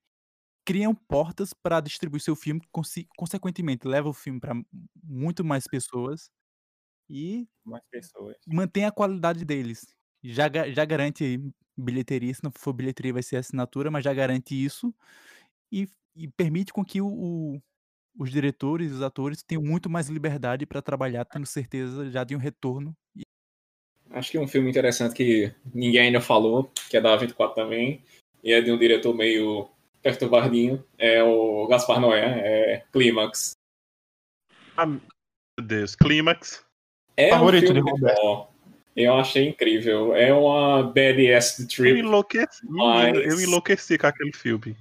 [0.66, 2.62] criam portas para distribuir seu filme,
[3.18, 4.54] consequentemente leva o filme para
[5.02, 6.30] muito mais pessoas
[7.10, 8.36] e mais pessoas.
[8.46, 9.88] mantém a qualidade deles.
[10.24, 11.42] Já, já garante
[11.76, 14.94] bilheteria, se não for bilheteria vai ser assinatura, mas já garante isso
[15.72, 15.88] e
[16.20, 17.62] e permite com que o, o,
[18.18, 22.40] os diretores, os atores tenham muito mais liberdade para trabalhar, tendo certeza já de um
[22.40, 22.94] retorno.
[24.12, 28.04] Acho que um filme interessante que ninguém ainda falou, que é da 24 também,
[28.44, 29.70] e é de um diretor meio
[30.02, 33.54] perturbadinho, é o Gaspar Noé, é Clímax.
[34.76, 35.02] Ah, meu
[35.62, 36.66] Deus, Clímax.
[37.16, 38.48] É Favorito um de Roberto.
[38.96, 40.16] Eu achei incrível.
[40.16, 41.90] É uma BDS trip.
[41.90, 43.16] Eu enlouqueci, mas...
[43.16, 44.76] eu enlouqueci com aquele filme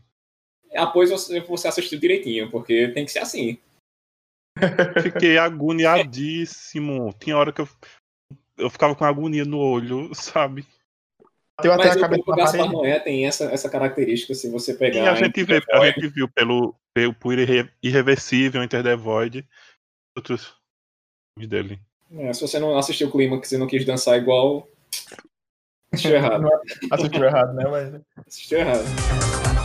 [0.79, 3.59] após você, você assistiu direitinho, porque tem que ser assim.
[5.03, 7.15] Fiquei agoniadíssimo.
[7.19, 7.69] Tinha hora que eu,
[8.57, 10.67] eu ficava com agonia no olho, sabe?
[11.59, 15.01] Bateu até Mas a cabeça o Gaspar Noé tem essa, essa característica, se você pegar.
[15.01, 17.37] E a gente, vê, a gente viu pelo, pelo por
[17.83, 19.45] Irreversível, Enter the Void,
[20.17, 20.55] outros
[21.37, 21.81] dele.
[22.13, 24.69] É, se você não assistiu o Clímax e não quis dançar igual,
[25.93, 26.49] assistiu errado.
[26.91, 27.65] assistiu errado, né?
[27.69, 28.25] Mas...
[28.27, 29.58] Assistiu errado.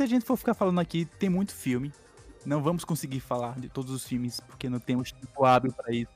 [0.00, 1.92] Se a gente for ficar falando aqui, tem muito filme.
[2.46, 6.10] Não vamos conseguir falar de todos os filmes, porque não temos tempo hábil para isso.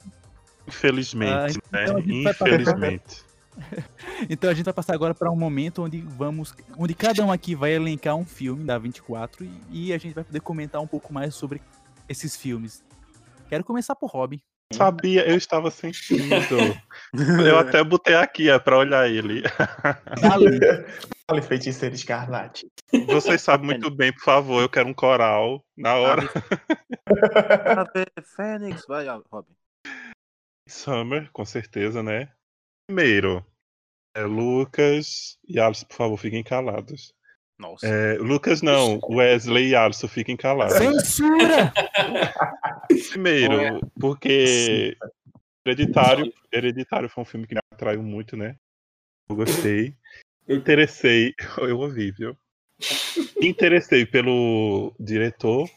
[0.67, 2.31] Infelizmente, ah, então né?
[2.31, 3.23] Infelizmente.
[4.31, 7.55] então a gente vai passar agora para um momento onde vamos, onde cada um aqui
[7.55, 11.13] vai elencar um filme da 24 e, e a gente vai poder comentar um pouco
[11.13, 11.61] mais sobre
[12.09, 12.83] esses filmes.
[13.51, 14.41] Quero começar por Robin.
[14.73, 16.35] Sabia, eu estava sentindo.
[17.47, 19.43] eu até botei aqui é, para olhar ele.
[21.31, 22.71] Fale, feiticeiro escarlate.
[23.07, 26.23] Vocês sabem muito bem, por favor, eu quero um coral na hora.
[28.37, 29.55] Fênix, vai, Robin.
[30.69, 32.31] Summer, com certeza, né?
[32.87, 33.45] Primeiro,
[34.15, 37.15] é Lucas e Alice, por favor, fiquem calados.
[37.59, 37.87] Nossa.
[37.87, 40.77] É, Lucas não, Wesley e Alisson fiquem calados.
[40.77, 41.73] Censura!
[43.11, 44.97] Primeiro, porque
[45.65, 48.57] Hereditário, Hereditário foi um filme que me atraiu muito, né?
[49.29, 49.97] Eu gostei.
[50.49, 52.37] Interessei, eu ouvi, viu?
[53.41, 55.69] Interessei pelo diretor.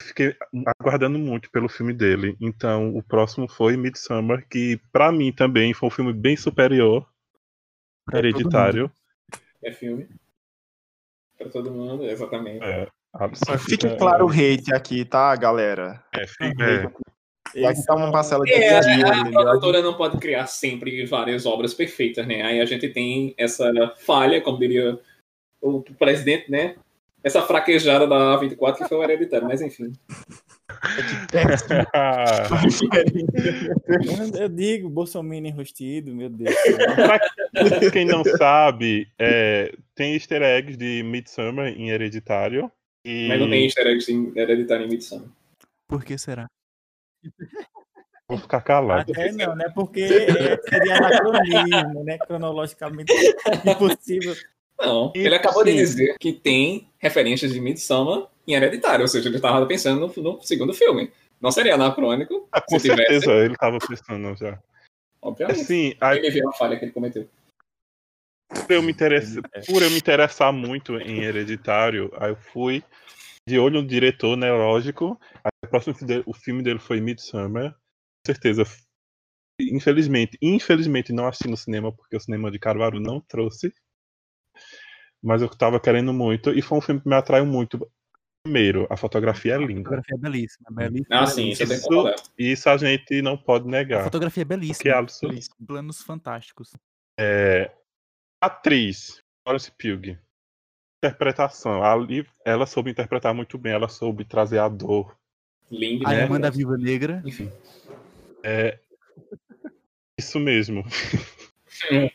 [0.00, 2.36] Fiquei aguardando muito pelo filme dele.
[2.40, 7.08] Então, o próximo foi Midsummer, que para mim também foi um filme bem superior.
[8.12, 8.90] Hereditário.
[9.62, 10.08] É filme
[11.42, 12.64] para todo mundo, exatamente.
[12.64, 12.88] É,
[13.58, 16.02] Fique claro o hate aqui, tá, galera?
[16.14, 16.64] É, fica.
[16.64, 16.92] É.
[17.54, 21.46] E aqui tá uma parcela de é, a, a produtora não pode criar sempre várias
[21.46, 22.42] obras perfeitas, né?
[22.42, 24.98] Aí a gente tem essa falha, como diria
[25.60, 26.76] o presidente, né?
[27.22, 29.92] Essa fraquejada da A24 que foi o hereditário, mas enfim.
[34.40, 36.54] Eu digo, Bolsonaro enrostido, meu Deus.
[36.96, 37.20] Pra
[37.92, 42.72] quem não sabe, é, tem easter eggs de Midsummer em Hereditário.
[43.04, 43.28] E...
[43.28, 45.28] Mas não tem easter eggs em Hereditário em Midsummer.
[45.86, 46.48] Por que será?
[48.28, 49.12] Vou ficar calado.
[49.12, 49.70] Até não, né?
[49.74, 52.18] Porque é, seria anacronismo, né?
[52.18, 53.12] Cronologicamente
[53.66, 54.34] impossível.
[54.80, 59.36] Não, ele acabou de dizer que tem referências de Midsommar em Hereditário, ou seja, ele
[59.36, 61.12] estava pensando no, no, segundo filme.
[61.40, 62.48] Não seria anacrônico.
[62.50, 63.30] Ah, com certeza, tivesse...
[63.30, 64.58] ele estava pensando já.
[65.20, 65.60] Obviamente.
[65.60, 66.18] Assim, aí...
[66.18, 67.28] Ele viu a falha que ele cometeu.
[68.48, 69.40] Por eu, me interessa...
[69.66, 72.82] Por eu me interessar muito em Hereditário, aí eu fui
[73.48, 75.18] de olho no diretor, né, lógico.
[75.44, 75.94] Aí, o próximo
[76.26, 77.72] o filme dele foi Midsummer.
[77.72, 78.64] Com certeza.
[79.60, 83.72] Infelizmente, infelizmente não assisti no cinema, porque o cinema de Carvalho não trouxe.
[85.22, 87.88] Mas eu tava querendo muito, e foi um filme que me atraiu muito.
[88.44, 89.80] Primeiro, a fotografia é linda.
[89.80, 90.68] A fotografia é belíssima.
[90.72, 94.00] belíssima ah, sim, isso, isso, isso a gente não pode negar.
[94.00, 94.90] A fotografia é belíssima.
[94.90, 95.48] É absolut...
[95.64, 96.72] Planos fantásticos.
[97.20, 97.72] É...
[98.40, 100.18] Atriz, Florence Pugh
[101.02, 101.82] interpretação.
[101.82, 105.16] Ali, ela soube interpretar muito bem, ela soube trazer a dor.
[105.70, 106.22] Lindo, a né?
[106.22, 107.20] irmã da Viva Negra.
[107.24, 107.50] Enfim.
[108.44, 108.78] É.
[110.18, 110.84] Isso mesmo.
[111.90, 112.12] É.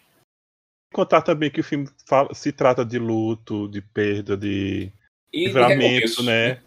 [0.94, 4.92] Contar também que o filme fala, se trata de luto, de perda, de
[5.34, 6.54] e livramento, de né?
[6.54, 6.64] né?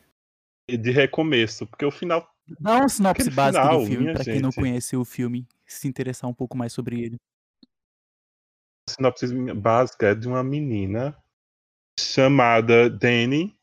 [0.68, 1.66] E de recomeço.
[1.66, 2.30] Porque o final.
[2.59, 6.28] Dá uma sinopse básica final, do filme, para quem não conhece o filme, se interessar
[6.28, 7.16] um pouco mais sobre ele.
[8.88, 11.16] A sinopse básica é de uma menina
[12.00, 13.56] chamada Dani.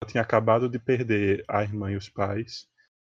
[0.00, 2.68] Ela tinha acabado de perder a irmã e os pais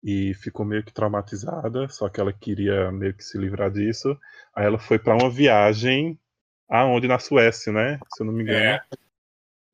[0.02, 4.18] e ficou meio que traumatizada, só que ela queria meio que se livrar disso.
[4.54, 6.18] Aí ela foi para uma viagem
[6.68, 8.00] aonde na Suécia, né?
[8.14, 8.58] Se eu não me engano.
[8.58, 8.82] É.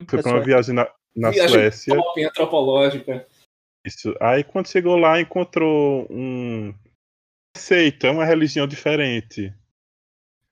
[0.08, 1.94] Foi para uma viagem na, na viagem Suécia.
[1.94, 3.26] Top antropológica.
[3.84, 4.14] Isso.
[4.20, 6.74] Aí quando chegou lá encontrou um
[7.56, 9.54] seita, uma religião diferente.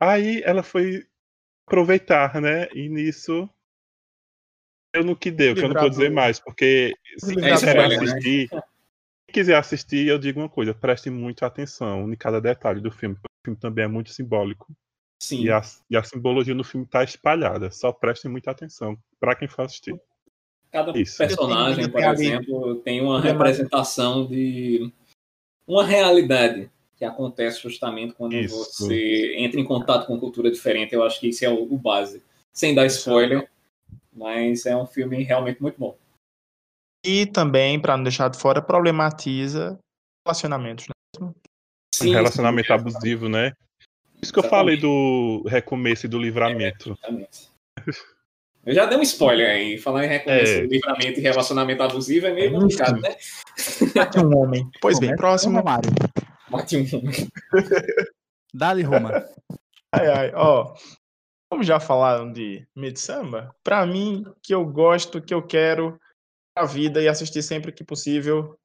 [0.00, 1.07] Aí ela foi
[1.66, 2.68] aproveitar, né?
[2.72, 3.48] E nisso
[4.94, 7.96] deu no que deu, que eu não vou dizer mais, porque se quiser né?
[7.96, 12.92] assistir, se quiser assistir, eu digo uma coisa, preste muita atenção em cada detalhe do
[12.92, 14.72] filme, porque o filme também é muito simbólico.
[15.20, 15.42] Sim.
[15.42, 19.48] E a, e a simbologia no filme está espalhada, só prestem muita atenção para quem
[19.48, 19.98] for assistir.
[20.70, 21.18] Cada Isso.
[21.18, 24.92] personagem, por exemplo, tem uma representação de
[25.66, 28.57] uma realidade que acontece justamente quando Isso.
[28.57, 30.94] você entra em contato com cultura diferente.
[30.94, 32.22] Eu acho que isso é o, o base.
[32.52, 33.48] Sem dar spoiler,
[34.14, 35.96] mas é um filme realmente muito bom.
[37.05, 39.79] E também, para não deixar de fora, problematiza
[40.27, 40.87] relacionamentos.
[40.88, 41.31] Né?
[41.94, 42.72] Sim, relacionamento sim.
[42.72, 43.53] abusivo, né?
[44.22, 46.96] Isso que eu falei do recomeço e do livramento.
[47.07, 47.27] É,
[48.64, 49.77] eu já dei um spoiler aí.
[49.77, 50.61] Falar em recomeço, é.
[50.62, 53.14] livramento e relacionamento abusivo é meio complicado, né?
[53.94, 54.70] Mate um homem.
[54.81, 55.62] Pois bem, próximo.
[55.62, 55.90] Mário.
[56.48, 57.29] Mate um homem.
[58.55, 59.29] Dali, Roma.
[59.92, 60.74] Ai, ai, ó
[61.55, 65.97] como já falaram de Midsummer, para mim, que eu gosto, que eu quero
[66.59, 68.59] a vida e assistir sempre que possível,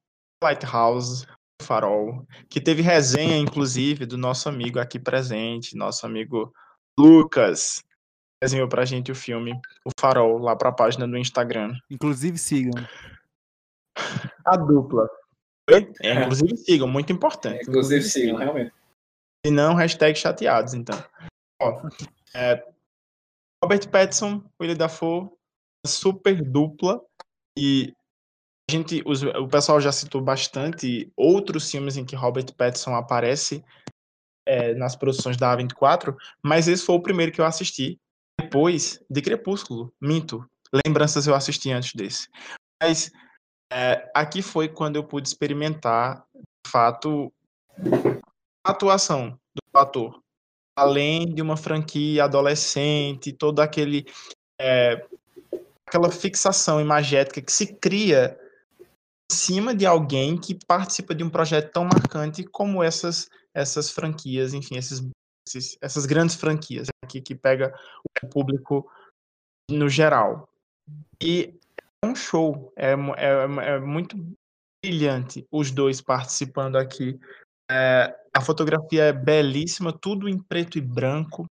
[0.44, 1.28] Lighthouse,
[1.62, 6.52] Farol, que teve resenha, inclusive, do nosso amigo aqui presente, nosso amigo
[7.00, 7.84] Lucas,
[8.42, 9.54] desenhou pra gente o filme
[9.86, 11.76] O Farol, lá pra página do Instagram.
[11.92, 12.74] Inclusive sigam.
[14.44, 15.08] A dupla.
[16.02, 17.60] É, inclusive sigam, muito importante.
[17.60, 18.74] É, inclusive sigam, realmente.
[19.46, 20.98] E não, hashtag chateados, então.
[21.62, 21.88] Ó,
[22.34, 22.66] é,
[23.64, 25.30] Robert Pattinson, William Dafoe,
[25.86, 27.02] super dupla
[27.58, 27.94] e
[28.70, 33.64] a gente, os, o pessoal já citou bastante outros filmes em que Robert Pattinson aparece
[34.46, 38.00] é, nas produções da A24, mas esse foi o primeiro que eu assisti
[38.40, 39.94] depois de Crepúsculo.
[40.00, 40.48] Minto,
[40.86, 42.28] lembranças eu assisti antes desse.
[42.82, 43.12] Mas
[43.72, 47.34] é, aqui foi quando eu pude experimentar, de fato,
[48.66, 50.22] a atuação do ator
[50.80, 54.06] além de uma franquia adolescente, todo aquele
[54.60, 55.06] é,
[55.88, 58.40] aquela fixação imagética que se cria
[59.32, 64.54] em cima de alguém que participa de um projeto tão marcante como essas essas franquias,
[64.54, 65.02] enfim, esses,
[65.48, 67.74] esses essas grandes franquias aqui que pega
[68.24, 68.90] o público
[69.70, 70.48] no geral.
[71.22, 71.60] E
[72.04, 74.16] é um show, é, é, é muito
[74.84, 77.20] brilhante os dois participando aqui
[77.70, 81.46] é, a fotografia é belíssima, tudo em preto e branco.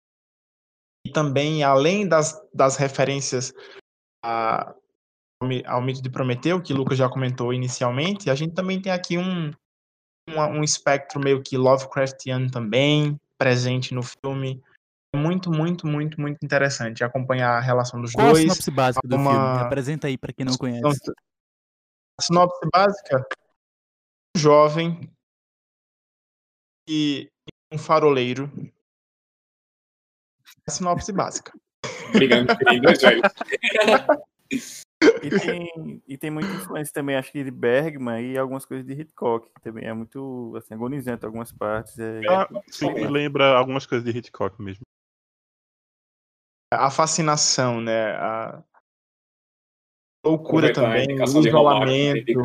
[1.05, 3.53] E também, além das, das referências
[4.24, 4.74] a,
[5.65, 9.18] ao mito de Prometeu, que o Lucas já comentou inicialmente, a gente também tem aqui
[9.18, 9.51] um,
[10.30, 14.61] um, um espectro meio que Lovecraftiano também, presente no filme.
[15.15, 18.43] É muito, muito, muito, muito interessante acompanhar a relação dos Qual dois.
[18.43, 19.32] Qual a sinopse básica do uma...
[19.32, 19.59] filme?
[19.65, 21.11] Apresenta aí para quem não conhece.
[22.20, 23.26] A sinopse básica,
[24.36, 25.16] um jovem
[26.88, 27.29] e
[27.71, 28.51] um faroleiro.
[30.65, 31.51] A sinopse básica.
[32.13, 32.47] Velhos.
[35.21, 38.93] E tem, e tem muita influência também, acho que de Bergman e algumas coisas de
[38.93, 41.99] Hitchcock, que também é muito assim, agonizante algumas partes.
[41.99, 42.21] É...
[42.27, 44.81] Ah, sim, lembra algumas coisas de Hitchcock mesmo.
[46.73, 48.15] A fascinação, né?
[48.15, 48.63] A
[50.25, 52.41] loucura também, o isolamento.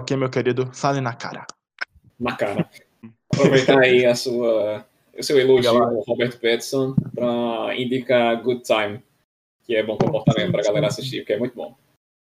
[0.00, 1.46] Ok, meu querido, fale na cara.
[2.18, 2.68] Na cara.
[3.32, 4.86] Aproveitar aí a sua,
[5.18, 9.02] o seu elogio ao Robert Pattinson para indicar Good Time
[9.66, 11.76] que é bom comportamento pra galera assistir, porque é muito bom.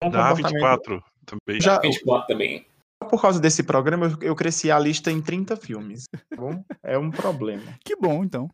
[0.00, 1.60] da 24 também.
[1.60, 2.64] Já, 24 também.
[3.10, 6.04] Por causa desse programa, eu cresci a lista em 30 filmes.
[6.34, 6.64] Bom?
[6.82, 7.62] É um problema.
[7.84, 8.48] Que bom, então.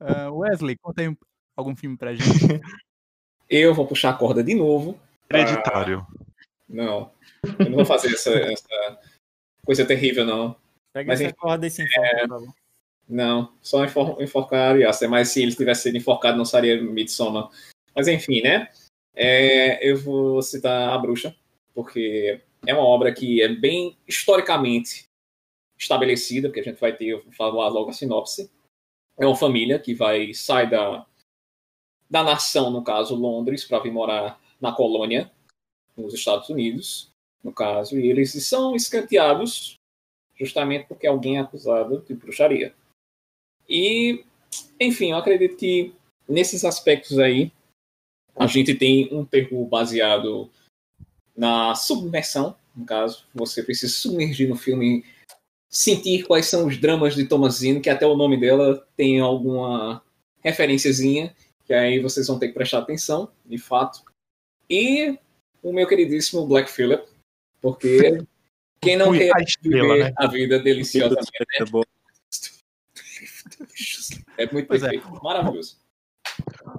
[0.00, 1.16] Uh, Wesley, conta aí
[1.56, 2.22] algum filme pra gente.
[3.50, 4.96] eu vou puxar a corda de novo.
[5.28, 6.06] Hereditário.
[6.68, 7.10] Não.
[7.58, 8.98] Eu não vou fazer essa, essa
[9.70, 10.56] coisa terrível, não.
[10.92, 12.26] Pega Mas, essa corda e se enfoca, é...
[13.08, 17.48] Não, só enfor enforcar é Mas se ele tivesse sido enforcado, não seria Midsommar.
[17.94, 18.68] Mas enfim, né?
[19.14, 21.36] É, eu vou citar A Bruxa,
[21.72, 25.04] porque é uma obra que é bem historicamente
[25.78, 28.50] estabelecida, porque a gente vai ter, vou falar logo a sinopse.
[29.16, 31.06] É uma família que vai sair da,
[32.08, 35.30] da nação, no caso Londres, para vir morar na colônia,
[35.96, 37.09] nos Estados Unidos,
[37.42, 39.74] no caso, e eles são escanteados
[40.38, 42.74] justamente porque alguém é acusado de bruxaria.
[43.68, 44.24] E,
[44.80, 45.94] enfim, eu acredito que
[46.28, 47.52] nesses aspectos aí,
[48.34, 50.50] a gente tem um terror baseado
[51.36, 55.04] na submersão, no caso, você precisa submergir no filme,
[55.68, 60.02] sentir quais são os dramas de Thomasine, que até o nome dela tem alguma
[60.42, 61.34] referenciazinha,
[61.66, 64.02] que aí vocês vão ter que prestar atenção, de fato.
[64.68, 65.18] E
[65.62, 67.04] o meu queridíssimo Black Phillip,
[67.60, 68.18] porque
[68.80, 69.32] quem não quer
[69.62, 70.12] viver né?
[70.16, 71.82] a vida deliciosamente, né?
[74.38, 74.78] É muito é.
[74.78, 75.22] perfeito, é.
[75.22, 75.78] maravilhoso.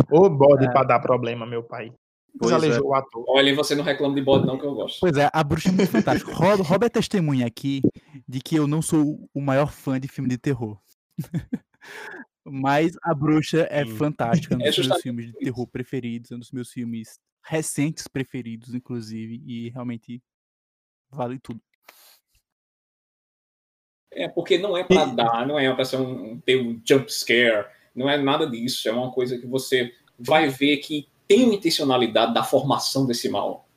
[0.09, 0.71] Ô bode é.
[0.71, 1.93] pra dar problema, meu pai.
[2.39, 2.79] Pois é.
[2.79, 3.25] o ator.
[3.27, 4.99] Olha, você não reclama de bode, não, que eu gosto.
[5.01, 6.34] Pois é, a bruxa é muito fantástica.
[6.34, 7.82] Rob, Rob é testemunha aqui
[8.27, 10.79] de que eu não sou o maior fã de filme de terror.
[12.43, 13.95] Mas a bruxa é Sim.
[13.97, 17.19] fantástica, é um dos é meus filmes de terror preferidos, é um dos meus filmes
[17.43, 20.21] recentes preferidos, inclusive, e realmente
[21.12, 21.59] vale tudo.
[24.12, 27.68] É, porque não é para dar, não é para ser um, ter um jump scare,
[27.95, 28.88] não é nada disso.
[28.89, 33.68] É uma coisa que você vai ver que tem uma intencionalidade da formação desse mal.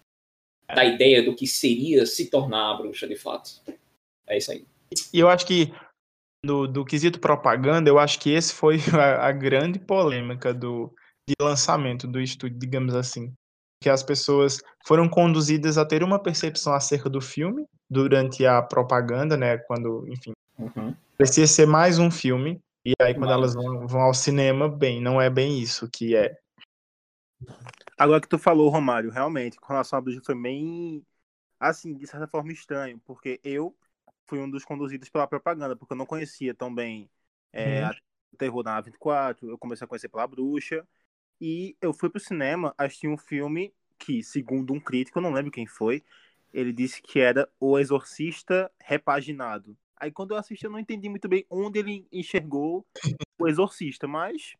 [0.67, 3.63] Da ideia do que seria se tornar a bruxa de fato.
[4.27, 4.67] É isso aí.
[5.13, 5.73] E eu acho que
[6.45, 10.93] do, do quesito propaganda, eu acho que esse foi a, a grande polêmica do
[11.27, 13.33] de lançamento do estúdio, digamos assim.
[13.85, 19.37] Que as pessoas foram conduzidas a ter uma percepção acerca do filme durante a propaganda,
[19.37, 19.59] né?
[19.59, 20.97] Quando, enfim, uhum.
[21.19, 23.33] parecia ser mais um filme e aí, quando Mas...
[23.33, 26.35] elas vão, vão, ao cinema, bem, não é bem isso que é.
[27.99, 31.05] Agora que tu falou, Romário, realmente, com relação à bruxa foi bem,
[31.61, 33.77] assim, de certa forma estranho, porque eu
[34.25, 37.11] fui um dos conduzidos pela propaganda, porque eu não conhecia tão bem
[37.53, 37.91] é, uhum.
[38.33, 40.89] o terror da 24, eu comecei a conhecer pela bruxa,
[41.41, 45.51] e eu fui pro cinema assistir um filme que, segundo um crítico, eu não lembro
[45.51, 46.03] quem foi,
[46.53, 49.77] ele disse que era O Exorcista Repaginado.
[49.97, 52.87] Aí quando eu assisti, eu não entendi muito bem onde ele enxergou
[53.39, 54.55] o exorcista, mas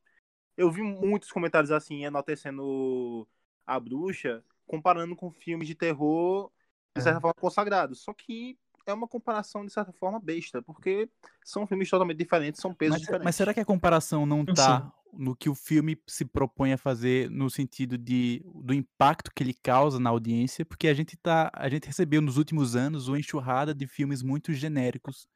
[0.57, 3.29] eu vi muitos comentários assim, enaltecendo
[3.67, 6.51] a bruxa, comparando com filmes de terror,
[6.97, 7.21] de certa é.
[7.21, 8.01] forma, consagrados.
[8.03, 8.57] Só que
[8.87, 11.09] é uma comparação, de certa forma, besta, porque
[11.45, 13.25] são filmes totalmente diferentes, são pesos mas, diferentes.
[13.25, 17.31] Mas será que a comparação não tá no que o filme se propõe a fazer
[17.31, 20.65] no sentido de, do impacto que ele causa na audiência?
[20.65, 24.53] Porque a gente, tá, a gente recebeu nos últimos anos uma enxurrada de filmes muito
[24.53, 25.27] genéricos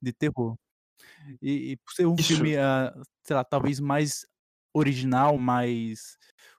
[0.00, 0.56] de terror.
[1.42, 2.34] E, e por ser um Isso.
[2.34, 4.26] filme, uh, sei lá, talvez mais
[4.72, 6.18] original, mais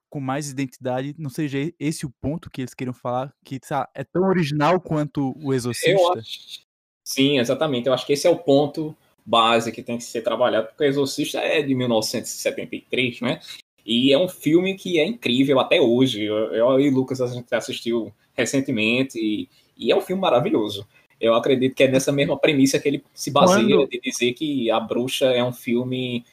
[0.09, 4.03] com mais identidade, não seja esse o ponto que eles queriam falar, que lá, é
[4.03, 6.19] tão original quanto o Exorcista?
[6.19, 6.61] Acho...
[7.03, 7.87] Sim, exatamente.
[7.87, 8.95] Eu acho que esse é o ponto
[9.25, 13.39] base que tem que ser trabalhado, porque o Exorcista é de 1973, né?
[13.85, 16.23] E é um filme que é incrível até hoje.
[16.23, 20.87] Eu, eu e Lucas a gente assistiu recentemente e, e é um filme maravilhoso.
[21.19, 23.89] Eu acredito que é nessa mesma premissa que ele se baseia Quando...
[23.89, 26.25] de dizer que A Bruxa é um filme.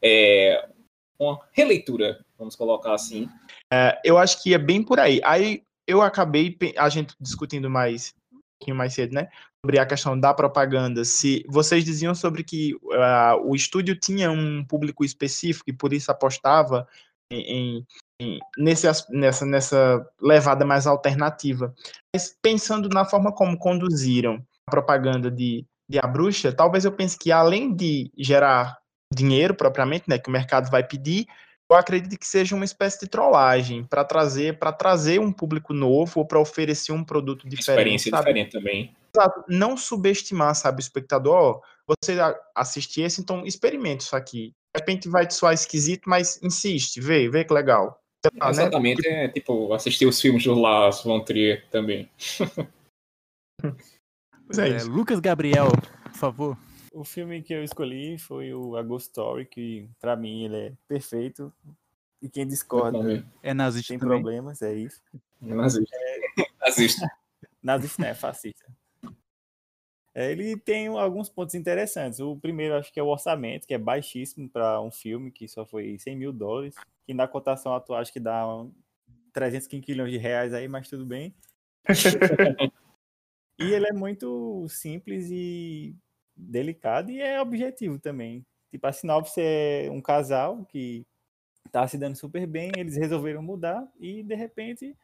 [0.00, 0.68] É,
[1.18, 3.28] uma releitura, vamos colocar assim.
[3.72, 5.20] É, eu acho que é bem por aí.
[5.24, 9.28] Aí eu acabei, a gente discutindo mais um pouquinho mais cedo, né?
[9.64, 11.06] Sobre a questão da propaganda.
[11.06, 16.10] Se vocês diziam sobre que uh, o estúdio tinha um público específico e por isso
[16.10, 16.86] apostava
[17.30, 17.86] em,
[18.20, 21.74] em, nesse, nessa, nessa levada mais alternativa.
[22.14, 27.18] Mas pensando na forma como conduziram a propaganda de, de A Bruxa, talvez eu pense
[27.18, 28.76] que além de gerar
[29.14, 31.26] dinheiro propriamente, né, que o mercado vai pedir,
[31.74, 36.20] eu acredito que seja uma espécie de trollagem para trazer para trazer um público novo
[36.20, 37.78] ou para oferecer um produto diferente.
[37.78, 38.22] Experiência sabe?
[38.22, 38.94] diferente também.
[39.14, 39.44] Exato.
[39.48, 41.60] Não subestimar, sabe, o espectador.
[41.86, 42.16] Você
[42.54, 44.52] assistir esse, então experimente isso aqui.
[44.74, 48.00] De repente vai te soar esquisito, mas insiste, vê, vê que legal.
[48.24, 48.48] Né?
[48.48, 49.26] Exatamente, né?
[49.26, 52.08] é tipo assistir os filmes do Lars von Trier também.
[53.62, 55.68] é, é Lucas Gabriel,
[56.04, 56.56] por favor.
[56.94, 60.72] O filme que eu escolhi foi o A Ghost Story, que para mim ele é
[60.86, 61.52] perfeito.
[62.22, 64.22] E quem discorda é nazista tem também.
[64.22, 65.02] problemas, é isso.
[65.42, 65.96] É nazista.
[65.96, 66.46] É...
[66.60, 67.10] nazista.
[67.60, 68.14] nazista, né?
[68.14, 68.64] Fascista.
[70.14, 72.20] É, ele tem alguns pontos interessantes.
[72.20, 75.66] O primeiro, acho que é o orçamento, que é baixíssimo para um filme que só
[75.66, 78.44] foi 100 mil dólares, que na cotação atual acho que dá
[79.32, 81.34] 315 milhões de reais aí, mas tudo bem.
[83.58, 85.96] e ele é muito simples e
[86.36, 88.44] delicado e é objetivo também.
[88.70, 91.06] Tipo, a sinopse é um casal que
[91.70, 94.96] tá se dando super bem, eles resolveram mudar e de repente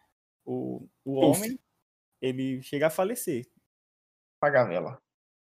[0.44, 1.58] o, o homem
[2.20, 3.46] ele chega a falecer.
[4.38, 5.00] Pagar vela.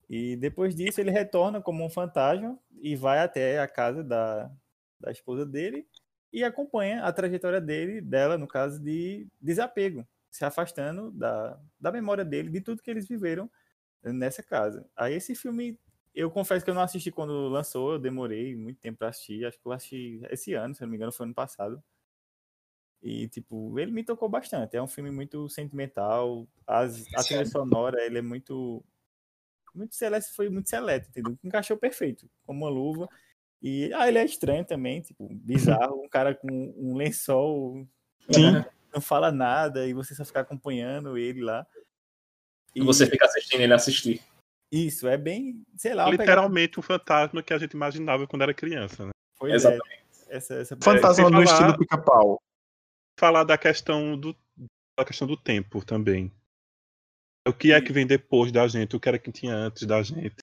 [0.08, 4.50] E depois disso ele retorna como um fantasma e vai até a casa da,
[4.98, 5.86] da esposa dele
[6.32, 12.24] e acompanha a trajetória dele, dela, no caso de desapego, se afastando da, da memória
[12.24, 13.50] dele, de tudo que eles viveram
[14.02, 14.88] nessa casa.
[14.96, 15.78] Aí esse filme,
[16.14, 19.58] eu confesso que eu não assisti quando lançou, eu demorei muito tempo para assistir, acho
[19.58, 21.82] que eu assisti esse ano, se não me engano, foi ano passado.
[23.02, 24.76] E, tipo, ele me tocou bastante.
[24.76, 26.48] É um filme muito sentimental.
[26.66, 28.84] As, a trilha sonora, ele é muito.
[29.74, 31.38] Muito celeste, foi muito seleto, entendeu?
[31.44, 33.08] Encaixou perfeito, como uma luva.
[33.62, 36.02] E ah, ele é estranho também, tipo, bizarro.
[36.02, 37.86] Um cara com um lençol.
[38.30, 38.64] Sim.
[38.92, 41.66] Não fala nada e você só fica acompanhando ele lá.
[42.74, 44.22] E você fica assistindo ele assistir.
[44.70, 46.08] Isso, é bem, sei lá.
[46.10, 49.10] Literalmente o fantasma que a gente imaginava quando era criança, né?
[49.38, 49.56] Pois é.
[49.56, 50.02] Exatamente.
[50.28, 50.36] É.
[50.36, 50.76] Essa, essa...
[50.76, 52.38] Fantasma no estilo pica-pau
[53.18, 54.36] falar da questão do,
[54.96, 56.32] da questão do tempo também.
[57.46, 58.94] O que é que vem depois da gente?
[58.94, 60.36] O que era que tinha antes da gente?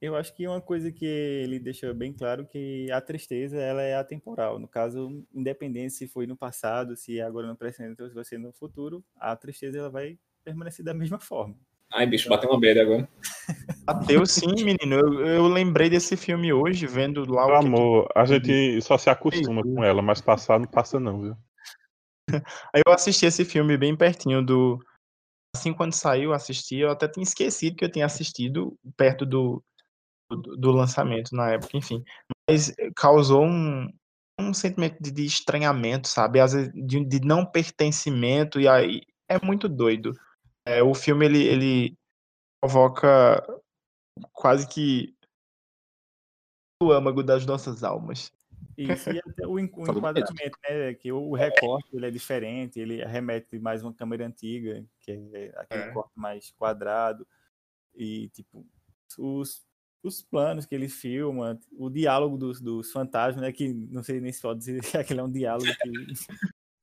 [0.00, 3.94] Eu acho que uma coisa que ele deixa bem claro que a tristeza ela é
[3.94, 4.58] atemporal.
[4.58, 8.24] No caso, independente se foi no passado, se é agora no presente ou se vai
[8.24, 11.56] ser no futuro, a tristeza ela vai permanecer da mesma forma.
[11.92, 13.08] Ai, bicho, bateu uma bad agora.
[13.86, 14.96] Bateu sim, menino.
[14.96, 17.58] Eu, eu, lembrei desse filme hoje, vendo lá Meu o.
[17.58, 18.18] amor, tu...
[18.18, 21.36] a gente só se acostuma com ela, mas passar não passa, não, viu?
[22.72, 24.78] Aí eu assisti esse filme bem pertinho do.
[25.54, 26.78] Assim, quando saiu, eu assisti.
[26.78, 29.62] Eu até tinha esquecido que eu tinha assistido perto do,
[30.30, 32.02] do, do lançamento na época, enfim.
[32.48, 33.88] Mas causou um,
[34.40, 36.40] um sentimento de, de estranhamento, sabe?
[36.40, 40.12] Às vezes, de, de, não pertencimento, e aí é muito doido.
[40.66, 41.98] É, o filme ele, ele
[42.60, 43.44] provoca
[44.32, 45.14] quase que
[46.82, 48.32] o âmago das nossas almas.
[48.76, 50.94] Isso, e até o enquadramento, né?
[50.94, 55.82] Que o recorte ele é diferente, ele remete mais uma câmera antiga, que é aquele
[55.82, 55.92] é.
[55.92, 57.26] corte mais quadrado.
[57.94, 58.66] E, tipo,
[59.18, 59.64] os,
[60.02, 63.52] os planos que ele filma, o diálogo dos, dos fantasmas, né?
[63.52, 65.90] Que não sei nem se pode dizer que aquele é um diálogo que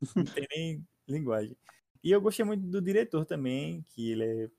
[0.16, 1.58] não tem nem linguagem.
[2.04, 4.50] E eu gostei muito do diretor também, que ele é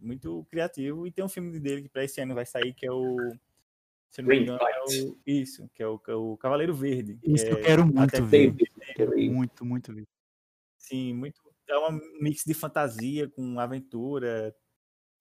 [0.00, 1.06] muito criativo.
[1.06, 3.16] E tem um filme dele que para esse ano vai sair, que é o
[4.14, 7.16] se não me engano, é o, isso, que é o, é o Cavaleiro Verde.
[7.16, 8.54] Que isso é, eu quero muito ver.
[8.94, 10.06] Quero muito, muito ver.
[10.78, 11.40] Sim, muito.
[11.68, 14.54] É um mix de fantasia com aventura.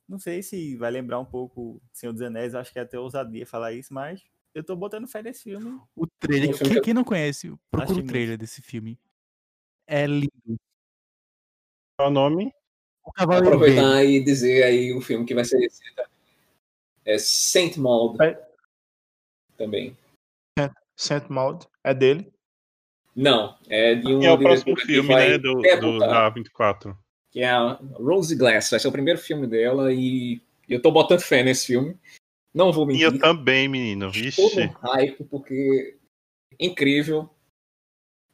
[0.08, 3.48] Não sei se vai lembrar um pouco Senhor dos Anéis, acho que é até ousadia
[3.48, 5.82] falar isso, mas eu tô botando fé nesse filme.
[5.96, 9.00] O trailer, quem, quem não conhece, procura o trailer desse filme.
[9.88, 10.60] É lindo.
[12.04, 12.54] Qual é o nome?
[13.06, 14.14] O Cavaleiro Aproveitar Verde.
[14.14, 15.82] e dizer aí o filme que vai ser esse.
[17.06, 18.22] É Saint Maud.
[18.22, 18.38] É
[19.58, 19.96] também.
[20.98, 22.30] Saint Maud é dele?
[23.16, 24.22] Não, é de um.
[24.22, 25.38] É o próximo filme, né?
[25.38, 26.98] Do, do, da 24.
[27.32, 28.70] Que é a Rose Glass.
[28.70, 31.98] Vai ser o primeiro filme dela e eu tô botando fé nesse filme.
[32.54, 33.02] Não vou mentir.
[33.02, 34.12] E eu também, menino.
[34.12, 34.42] Vixe.
[34.42, 35.98] Todo hype, porque
[36.60, 37.30] incrível.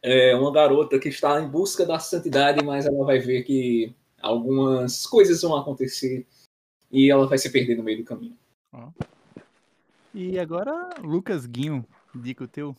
[0.02, 5.06] É uma garota que está em busca da santidade, mas ela vai ver que algumas
[5.06, 6.26] coisas vão acontecer
[6.91, 8.38] e ela vai se perder no meio do caminho.
[8.72, 8.91] Oh.
[10.14, 11.86] E agora, Lucas Guinho,
[12.16, 12.76] dica o teu.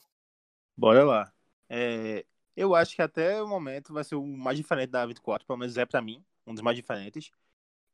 [0.76, 1.32] Bora lá.
[1.68, 2.24] É,
[2.56, 5.76] eu acho que até o momento vai ser o mais diferente da 24, pelo menos
[5.76, 7.30] é para mim, um dos mais diferentes,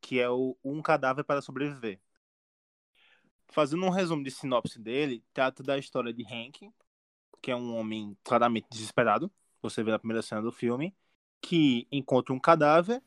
[0.01, 2.01] que é o Um Cadáver para Sobreviver.
[3.49, 6.73] Fazendo um resumo de sinopse dele, trata da história de Hank,
[7.47, 9.31] que é um homem claramente desesperado,
[9.63, 10.93] você vê na primeira cena do filme,
[11.41, 13.01] que encontra um cadáver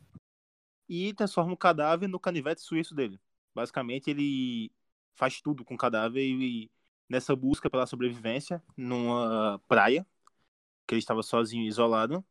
[0.87, 3.19] e transforma o cadáver no canivete suíço dele.
[3.53, 4.71] Basicamente, ele
[5.13, 6.71] faz tudo com o cadáver e,
[7.09, 10.07] nessa busca pela sobrevivência numa praia,
[10.87, 12.23] que ele estava sozinho, isolado,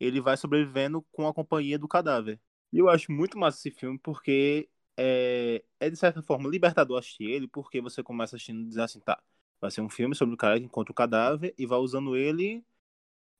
[0.00, 2.40] ele vai sobrevivendo com a companhia do cadáver.
[2.72, 7.30] E eu acho muito massa esse filme porque é, é de certa forma libertador assistir
[7.30, 9.22] ele, porque você começa assistindo dizendo assim, tá,
[9.60, 12.64] vai ser um filme sobre o cara que encontra o cadáver e vai usando ele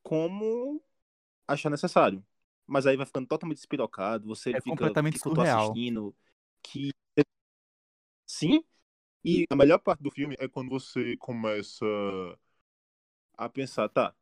[0.02, 0.82] como
[1.46, 2.24] achar necessário.
[2.66, 5.66] Mas aí vai ficando totalmente espirocado, você é fica completamente que surreal.
[5.66, 6.14] assistindo,
[6.62, 6.90] que
[8.26, 8.62] sim.
[9.24, 11.84] E a melhor parte do filme é quando você começa
[13.36, 14.14] a pensar, tá,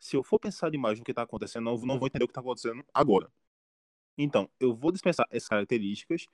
[0.00, 2.34] se eu for pensar demais no que tá acontecendo, eu não vou entender o que
[2.34, 3.30] tá acontecendo agora.
[4.18, 6.26] Então, eu vou dispensar essas características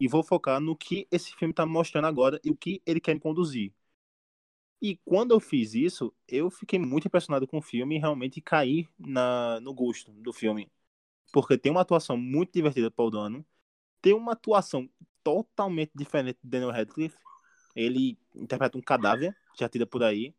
[0.00, 3.14] e vou focar no que esse filme tá mostrando agora e o que ele quer
[3.14, 3.72] me conduzir.
[4.86, 8.86] E quando eu fiz isso, eu fiquei muito impressionado com o filme e realmente caí
[8.96, 10.70] na, no gosto do filme.
[11.32, 13.44] Porque tem uma atuação muito divertida do Paul Dano,
[14.00, 14.88] tem uma atuação
[15.24, 17.18] totalmente diferente de Daniel Radcliffe.
[17.74, 20.32] Ele interpreta um cadáver, já tira por aí.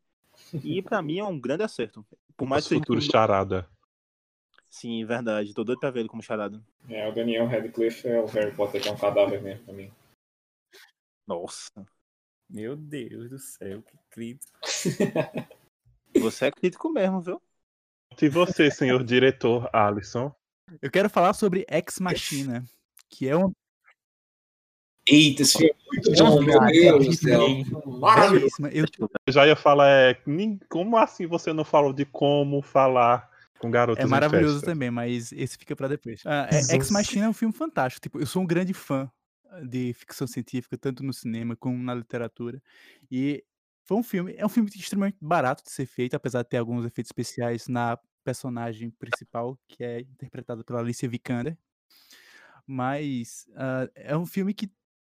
[0.64, 2.06] E para mim é um grande acerto.
[2.34, 3.68] Por mais que futuro charada.
[4.70, 5.52] Sim, verdade.
[5.52, 6.64] Tô doido pra ver ele como charada.
[6.88, 9.92] É, o Daniel Radcliffe é o Harry Potter que é um cadáver mesmo pra mim.
[11.26, 11.86] Nossa.
[12.48, 14.58] Meu Deus do céu, que crítico.
[16.18, 17.42] Você é crítico mesmo, viu?
[18.20, 20.34] E você, senhor diretor Alisson?
[20.82, 22.64] Eu quero falar sobre Ex Machina,
[23.08, 23.52] que é um.
[25.06, 27.46] Eita, esse filme é muito bom, meu Deus do céu.
[27.86, 28.56] Maravilhoso.
[28.72, 28.86] Eu...
[29.28, 30.18] já ia falar, é,
[30.68, 33.30] como assim você não falou de como falar
[33.60, 36.22] com garotos É maravilhoso também, mas esse fica para depois.
[36.26, 38.02] Ah, é, Ex Machina é um filme fantástico.
[38.02, 39.08] Tipo, eu sou um grande fã
[39.68, 42.62] de ficção científica, tanto no cinema como na literatura.
[43.10, 43.44] E
[43.84, 46.84] foi um filme, é um filme extremamente barato de ser feito, apesar de ter alguns
[46.84, 51.56] efeitos especiais na personagem principal, que é interpretada pela Alicia Vikander.
[52.66, 54.70] Mas uh, é um filme que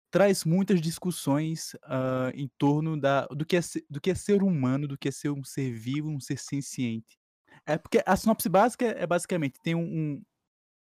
[0.10, 4.88] traz muitas discussões uh, em torno da, do, que é, do que é ser humano,
[4.88, 7.20] do que é ser um ser vivo, um ser senciente.
[7.66, 10.24] É porque a sinopse básica é basicamente tem um, um,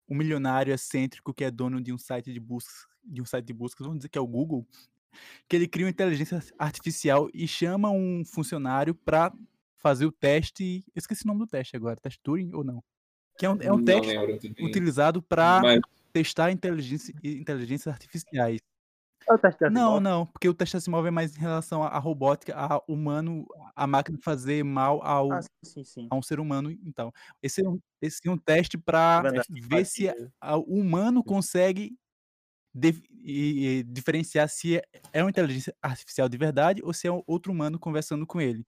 [0.08, 3.52] um milionário excêntrico que é dono de um site de buscas, de um site de
[3.52, 4.66] buscas, vamos dizer que é o Google,
[5.48, 9.32] que ele cria uma inteligência artificial e chama um funcionário para
[9.78, 10.84] fazer o teste.
[10.94, 12.82] Eu esqueci o nome do teste agora, teste Turing ou não?
[13.38, 14.14] Que é um, é um teste
[14.60, 15.80] utilizado para Mas...
[16.12, 18.60] testar inteligência, inteligências artificiais.
[19.28, 22.54] É o teste não, não, porque o teste Asimov é mais em relação à robótica,
[22.56, 26.08] a humano, a máquina fazer mal ao, ah, sim, sim.
[26.10, 26.70] a um ser humano.
[26.84, 30.12] Então, esse é um, esse é um teste para ver se
[30.66, 31.96] o humano consegue
[32.74, 37.10] de, e, e, diferenciar se é, é uma inteligência artificial de verdade ou se é
[37.26, 38.64] outro humano conversando com ele.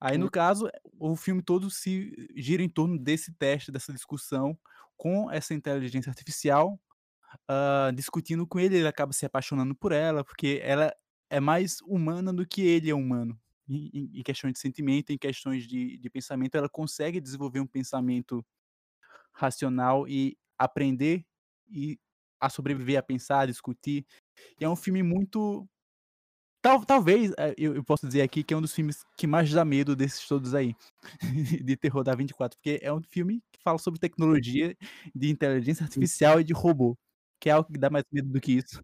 [0.00, 4.58] Aí, no caso, o filme todo se gira em torno desse teste, dessa discussão
[4.96, 6.78] com essa inteligência artificial,
[7.50, 10.94] uh, discutindo com ele, ele acaba se apaixonando por ela, porque ela
[11.30, 13.38] é mais humana do que ele é humano.
[13.66, 18.44] Em, em questões de sentimento, em questões de, de pensamento, ela consegue desenvolver um pensamento
[19.32, 21.24] racional e aprender
[21.66, 21.98] e
[22.40, 24.06] a sobreviver, a pensar, a discutir.
[24.60, 25.66] E é um filme muito.
[26.62, 29.52] Tal, talvez eh, eu, eu posso dizer aqui que é um dos filmes que mais
[29.52, 30.74] dá medo desses todos aí,
[31.64, 34.74] de terror da 24, porque é um filme que fala sobre tecnologia,
[35.14, 36.96] de inteligência artificial e de robô,
[37.38, 38.80] que é algo que dá mais medo do que isso.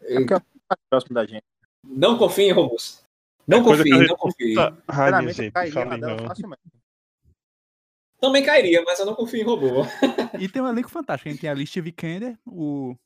[0.00, 0.40] É porque é
[0.88, 1.44] próximo da gente.
[1.84, 3.02] Não confie em robôs.
[3.46, 4.54] Não é confie, não confie.
[4.88, 6.62] Sinceramente, gente, cairia facilmente.
[8.20, 9.82] Também cairia, mas eu não confio em robô.
[10.38, 11.28] e tem um elenco fantástico.
[11.28, 12.96] A gente tem a Alicia Vikander, o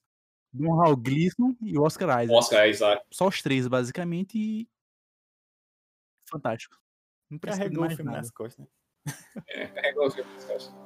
[0.52, 2.38] Don Hal Gleason e o Oscar Isaac.
[2.38, 3.04] Oscar Isaac.
[3.12, 4.68] Só os três, basicamente, e...
[6.28, 6.76] Fantástico.
[7.30, 8.18] Não carregou o filme nada.
[8.18, 8.70] nas costas, né?
[9.48, 10.85] É, carregou o filme nas costas.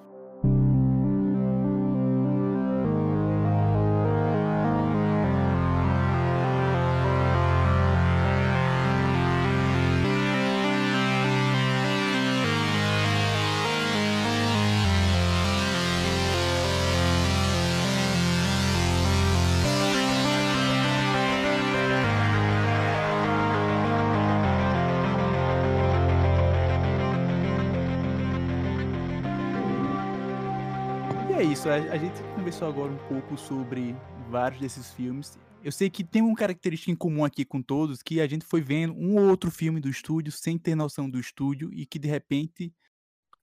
[31.53, 33.97] Isso, a, gente conversou agora um pouco sobre
[34.29, 35.37] vários desses filmes.
[35.65, 38.61] Eu sei que tem uma característica em comum aqui com todos, que a gente foi
[38.61, 42.07] vendo um ou outro filme do estúdio sem ter noção do estúdio e que de
[42.07, 42.73] repente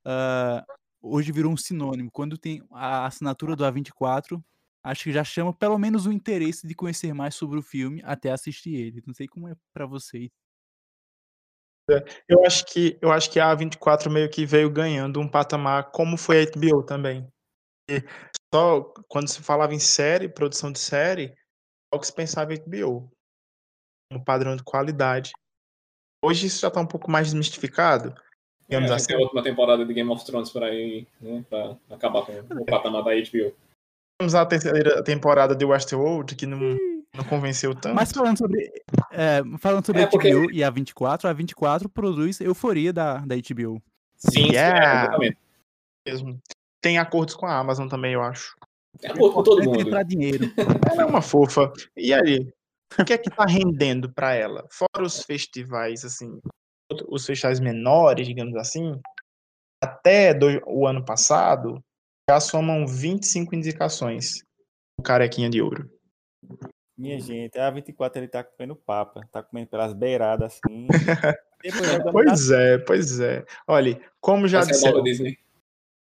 [0.06, 0.64] uh,
[1.02, 2.10] hoje virou um sinônimo.
[2.10, 4.42] Quando tem a assinatura do A24,
[4.84, 8.32] acho que já chama pelo menos o interesse de conhecer mais sobre o filme até
[8.32, 9.04] assistir ele.
[9.06, 10.30] Não sei como é para vocês.
[11.90, 15.92] É, eu acho que eu acho que a A24 meio que veio ganhando um patamar
[15.92, 17.28] como foi a HBO também
[18.54, 21.34] só quando se falava em série, produção de série,
[21.94, 23.10] só que se pensava em HBO,
[24.12, 25.32] um padrão de qualidade.
[26.24, 28.16] Hoje isso já está um pouco mais desmistificado,
[28.70, 31.46] É, a gente tem a última temporada de Game of Thrones por aí, né?
[31.50, 33.56] Pra acabar com o patamar da HBO.
[34.20, 36.60] Temos a terceira temporada de Westworld, que não,
[37.16, 37.96] não convenceu tanto.
[37.96, 38.70] Mas falando sobre,
[39.12, 43.20] é, falando sobre É, a HBO porque- e a 24, a 24 produz Euforia da,
[43.20, 43.82] da HBO.
[44.18, 44.82] Sim, Yeah.
[44.82, 45.38] sim, é, exatamente.
[46.06, 46.42] mesmo.
[46.82, 48.56] Tem acordos com a Amazon também, eu acho.
[49.00, 49.82] Tem acordo com todo é mundo.
[49.82, 50.46] entrar dinheiro.
[50.92, 51.72] Ela é uma fofa.
[51.96, 52.52] E aí?
[53.00, 54.66] O que é que tá rendendo pra ela?
[54.72, 56.40] Fora os festivais, assim,
[57.10, 59.00] os festivais menores, digamos assim,
[59.84, 61.84] até do- o ano passado,
[62.30, 64.42] já somam 25 indicações.
[64.98, 65.92] O carequinha de ouro.
[66.98, 70.88] Minha gente, a 24 ele tá comendo papa, tá comendo pelas beiradas assim.
[72.12, 73.44] Pois é, pois é.
[73.68, 75.04] Olha, como já Essa é disseram.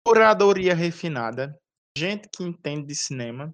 [0.05, 1.57] Curadoria refinada,
[1.97, 3.53] gente que entende de cinema,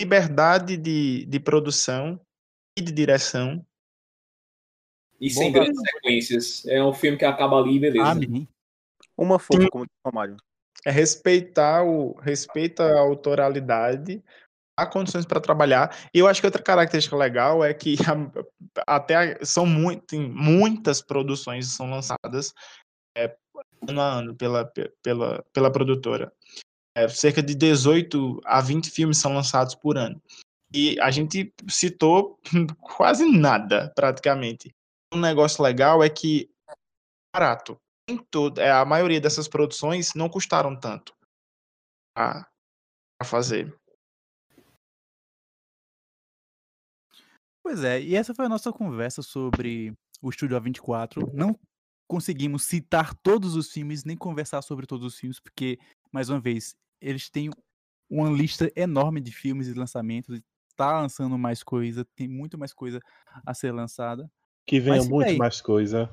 [0.00, 2.20] liberdade de, de produção
[2.76, 3.64] e de direção.
[5.20, 6.66] E Bom sem pra- grandes sequências.
[6.66, 8.10] É um filme que acaba ali, beleza.
[8.10, 8.48] Amém.
[9.16, 10.36] Uma fofa, como disse o Romário.
[10.84, 14.22] É respeitar o respeita a autoralidade,
[14.76, 15.96] há condições para trabalhar.
[16.14, 21.02] E eu acho que outra característica legal é que a- até a- são muito, muitas
[21.02, 22.52] produções são lançadas
[23.16, 23.36] é,
[23.86, 26.32] ano a ano pela, pe- pela, pela produtora.
[26.96, 30.20] É, cerca de 18 a 20 filmes são lançados por ano.
[30.72, 32.38] E a gente citou
[32.80, 34.74] quase nada, praticamente.
[35.12, 36.50] Um negócio legal é que
[37.34, 37.80] barato.
[38.08, 41.14] Nem todo, é, a maioria dessas produções não custaram tanto
[42.16, 42.46] a,
[43.20, 43.74] a fazer.
[47.62, 51.30] Pois é, e essa foi a nossa conversa sobre o Estúdio A24.
[51.34, 51.54] Não
[52.08, 55.78] conseguimos citar todos os filmes, nem conversar sobre todos os filmes, porque,
[56.10, 57.50] mais uma vez, eles têm
[58.10, 60.42] uma lista enorme de filmes e lançamentos, e
[60.74, 62.98] tá lançando mais coisa, tem muito mais coisa
[63.46, 64.30] a ser lançada.
[64.66, 65.36] Que venha Mas muito aí.
[65.36, 66.10] mais coisa.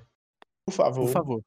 [0.65, 1.05] Por favor.
[1.05, 1.45] Por favor.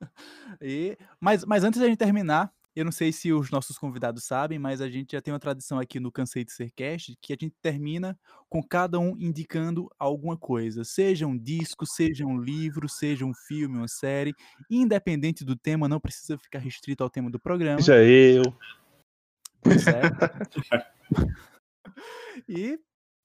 [0.60, 4.58] E, mas, mas antes da gente terminar, eu não sei se os nossos convidados sabem,
[4.58, 7.36] mas a gente já tem uma tradição aqui no Cansei de Ser Cast, que a
[7.40, 8.18] gente termina
[8.50, 10.84] com cada um indicando alguma coisa.
[10.84, 14.34] Seja um disco, seja um livro, seja um filme, uma série.
[14.70, 17.80] Independente do tema, não precisa ficar restrito ao tema do programa.
[17.80, 18.42] Seja eu.
[19.62, 20.02] Pois é.
[22.46, 22.78] e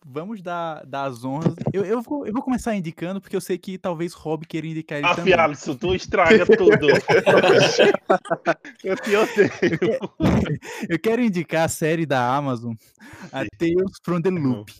[0.05, 1.55] vamos dar, dar as honras.
[1.71, 4.99] Eu, eu, vou, eu vou começar indicando, porque eu sei que talvez Rob queira indicar
[4.99, 5.33] ele também.
[5.33, 6.87] Alisson, tu estraga tudo.
[8.83, 9.99] eu te odeio.
[10.89, 12.73] Eu quero indicar a série da Amazon,
[13.31, 14.71] a Tales from the Loop.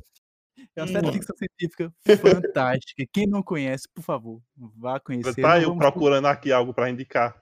[0.75, 1.13] É uma série de Hum.
[1.13, 3.05] ficção científica fantástica.
[3.11, 5.41] Quem não conhece, por favor, vá conhecer.
[5.41, 7.41] Tá eu procurando aqui algo pra indicar.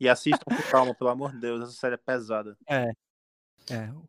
[0.00, 2.56] E assistam com calma, pelo amor de Deus, essa série é pesada.
[2.68, 2.92] É,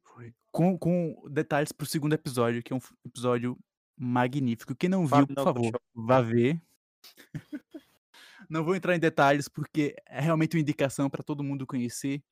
[0.03, 0.34] foi.
[0.52, 3.58] Com, com detalhes pro segundo episódio, que é um episódio
[3.97, 4.76] magnífico.
[4.76, 6.62] Quem não viu, por favor, vá ver.
[8.50, 12.24] Não vou entrar em detalhes, porque é realmente uma indicação para todo mundo conhecer.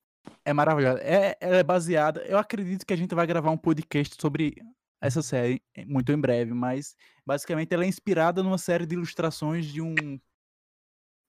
[0.43, 0.99] É maravilhosa.
[0.99, 2.22] É, ela é baseada.
[2.26, 4.55] Eu acredito que a gente vai gravar um podcast sobre
[4.99, 6.95] essa série eh, muito em breve, mas
[7.26, 10.20] basicamente ela é inspirada numa série de ilustrações de um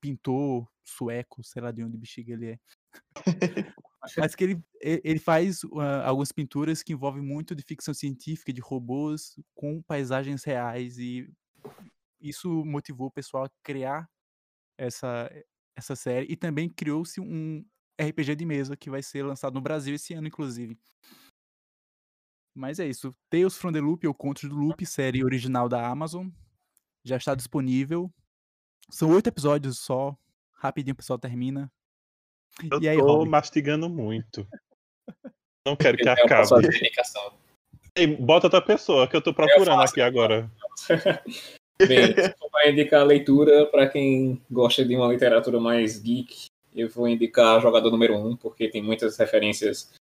[0.00, 2.58] pintor sueco, sei lá de onde bexiga ele é.
[4.16, 8.60] Mas que ele, ele faz ah, algumas pinturas que envolvem muito de ficção científica, de
[8.60, 11.28] robôs com paisagens reais e
[12.20, 14.08] isso motivou o pessoal a criar
[14.76, 15.30] essa,
[15.76, 17.64] essa série e também criou-se um
[18.00, 20.78] RPG de mesa que vai ser lançado no Brasil esse ano, inclusive.
[22.54, 23.14] Mas é isso.
[23.28, 26.28] Tales from the Loop ou Contos do Loop, série original da Amazon,
[27.04, 28.12] já está disponível.
[28.90, 30.16] São oito episódios só.
[30.52, 31.70] Rapidinho o pessoal termina.
[32.70, 33.28] Eu E aí, tô Rob?
[33.28, 34.46] mastigando muito.
[35.66, 36.48] Não quero que acabe.
[37.94, 40.50] Ei, bota outra pessoa que eu tô procurando aqui agora.
[41.80, 42.12] Bem,
[42.50, 47.90] para indicar leitura, para quem gosta de uma literatura mais geek, eu vou indicar Jogador
[47.90, 49.92] Número 1, porque tem muitas referências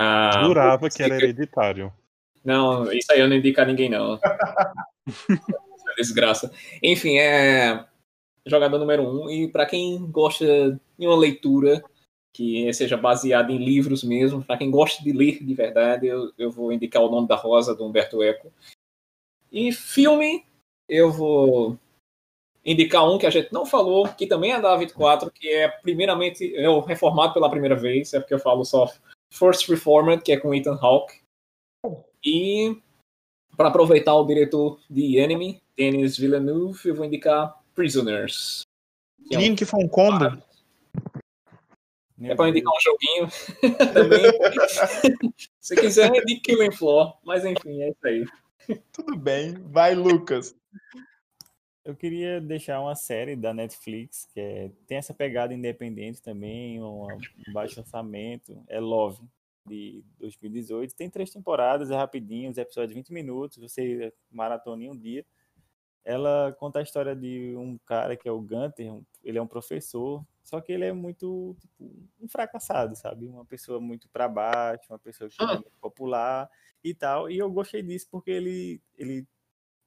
[0.00, 0.44] a.
[0.44, 1.92] Jurava que era hereditário.
[2.44, 4.18] Não, isso aí eu não indico a ninguém, não.
[5.96, 6.52] Desgraça.
[6.80, 7.84] Enfim, é.
[8.46, 9.28] Jogador número um.
[9.28, 11.82] E para quem gosta de uma leitura
[12.38, 16.52] que seja baseada em livros mesmo, para quem gosta de ler de verdade, eu, eu
[16.52, 18.52] vou indicar O Nome da Rosa, do Humberto Eco.
[19.50, 20.46] E filme,
[20.88, 21.76] eu vou
[22.64, 26.54] indicar um que a gente não falou, que também é da 24, que é primeiramente,
[26.68, 28.86] o reformado pela primeira vez, é porque eu falo só
[29.32, 31.18] First Reformed, que é com Ethan Hawke.
[32.24, 32.80] E
[33.56, 38.60] para aproveitar o diretor de Enemy, Denis Villeneuve, eu vou indicar Prisoners.
[39.26, 40.40] que é um- Menino que foi um combo.
[42.22, 43.28] É para indicar um joguinho
[43.92, 45.34] também.
[45.60, 47.16] Se quiser, indique Killing Floor.
[47.24, 48.26] Mas enfim, é isso aí.
[48.92, 49.54] Tudo bem.
[49.54, 50.54] Vai, Lucas.
[51.84, 57.06] Eu queria deixar uma série da Netflix que é, tem essa pegada independente também, um,
[57.06, 59.22] um baixo orçamento, é Love,
[59.64, 60.94] de 2018.
[60.94, 65.24] Tem três temporadas, é rapidinho, os episódios de 20 minutos, você maratona em um dia.
[66.04, 69.46] Ela conta a história de um cara que é o Gunter, um, ele é um
[69.46, 73.26] professor, só que ele é muito tipo, um fracassado, sabe?
[73.26, 75.60] Uma pessoa muito para baixo, uma pessoa que ah.
[75.62, 76.48] é popular
[76.82, 77.30] e tal.
[77.30, 79.26] E eu gostei disso porque ele, ele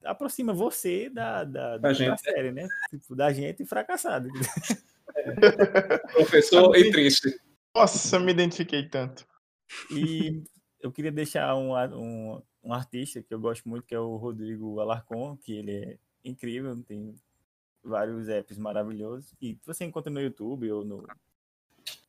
[0.04, 2.68] aproxima você da, da, da, da série, né?
[2.92, 4.30] Tipo, da gente fracassado.
[5.16, 5.98] É.
[6.14, 7.36] Professor e triste.
[7.74, 9.26] Nossa, me identifiquei tanto.
[9.90, 10.44] E
[10.80, 14.80] eu queria deixar um, um, um, artista que eu gosto muito, que é o Rodrigo
[14.80, 17.16] Alarcon, que ele é incrível, tem
[17.84, 19.34] vários apps maravilhosos.
[19.42, 21.08] E você encontra no YouTube ou no,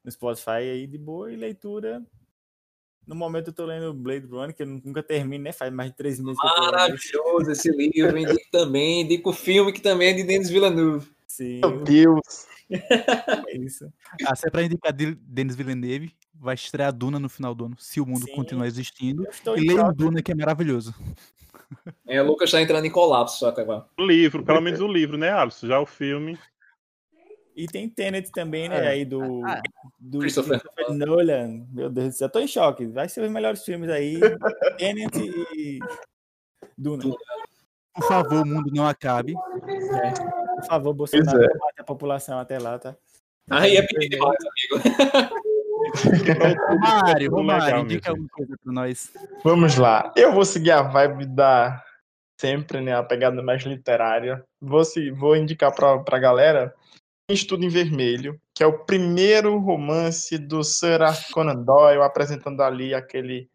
[0.05, 2.05] no Spotify aí de boa e leitura
[3.07, 5.53] no momento eu tô lendo Blade Runner, que eu nunca termino, né?
[5.53, 6.39] Faz mais de três meses.
[6.39, 8.17] Maravilhoso esse livro.
[8.17, 9.03] Indico também.
[9.03, 11.09] Indico o filme que também é de Denis Villeneuve.
[11.27, 11.61] Sim.
[11.61, 12.53] Meu Deus.
[12.73, 13.93] É isso.
[14.25, 18.01] Ah, se é pra indicar Denis Villeneuve, vai estrear Duna no final do ano, se
[18.01, 18.35] o mundo Sim.
[18.35, 19.27] continuar existindo.
[19.59, 20.95] E leia o Duna, que é maravilhoso.
[22.07, 23.87] É, o Lucas tá entrando em colapso até agora.
[23.99, 25.67] O livro, pelo menos o livro, né, Alisson?
[25.67, 26.39] Já o filme.
[27.55, 28.87] E tem Tenet também, né?
[28.87, 28.89] É.
[28.89, 29.61] Aí do, ah,
[29.99, 30.61] do Christopher.
[30.61, 30.97] Christopher.
[30.97, 31.67] Nolan.
[31.71, 32.87] Meu Deus do céu, tô em choque.
[32.87, 34.19] Vai ser os melhores filmes aí.
[34.79, 35.19] Tenet
[35.55, 35.79] e
[36.77, 37.05] Duna.
[37.95, 39.35] Por favor, o mundo não acabe.
[39.35, 40.13] É.
[40.57, 41.59] Por favor, Bolsonaro, é.
[41.59, 42.97] mate a população até lá, tá?
[43.51, 45.35] Aí é pedir demais, amigo.
[45.95, 49.13] Romário, Romário, indica alguma coisa pra nós.
[49.45, 50.13] Vamos lá.
[50.17, 51.83] Eu vou seguir a vibe da
[52.41, 52.95] sempre, né?
[52.95, 54.45] A pegada mais literária.
[54.61, 54.83] Vou,
[55.17, 56.75] vou indicar pra, pra galera
[57.31, 62.95] Estudo em Vermelho, que é o primeiro romance do Sir Arthur Conan Doyle, apresentando ali
[62.95, 63.49] aquele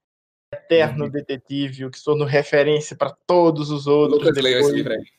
[0.54, 1.12] eterno uhum.
[1.12, 4.20] detetive, que se tornou referência para todos os outros.
[4.20, 5.17] Lucas leu esse livro aí.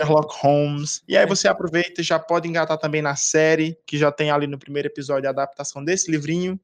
[0.00, 1.02] Sherlock Holmes.
[1.08, 4.46] E aí você aproveita e já pode engatar também na série, que já tem ali
[4.46, 6.58] no primeiro episódio a adaptação desse livrinho,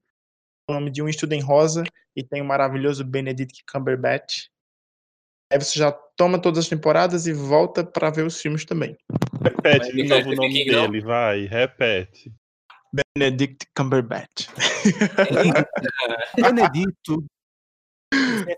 [0.68, 1.84] o nome de Um Estudo em Rosa,
[2.16, 4.46] e tem o maravilhoso Benedict Cumberbatch.
[5.52, 8.96] Aí você já toma todas as temporadas e volta para ver os filmes também.
[9.42, 12.32] Repete de novo o nome dele, vai, repete.
[13.16, 14.48] Benedict Cumberbatch.
[16.36, 17.24] Benedito.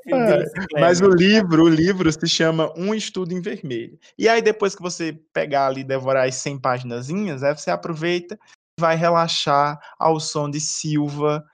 [0.09, 3.99] É, mas o livro, o livro se chama Um Estudo em Vermelho.
[4.19, 7.11] E aí depois que você pegar ali e devorar as 100 páginas,
[7.43, 8.39] aí você aproveita
[8.79, 11.45] e vai relaxar ao som de Silva,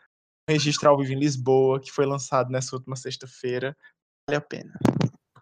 [0.48, 3.76] registro ao vivo em Lisboa, que foi lançado nessa última sexta-feira.
[4.28, 4.72] Vale a pena.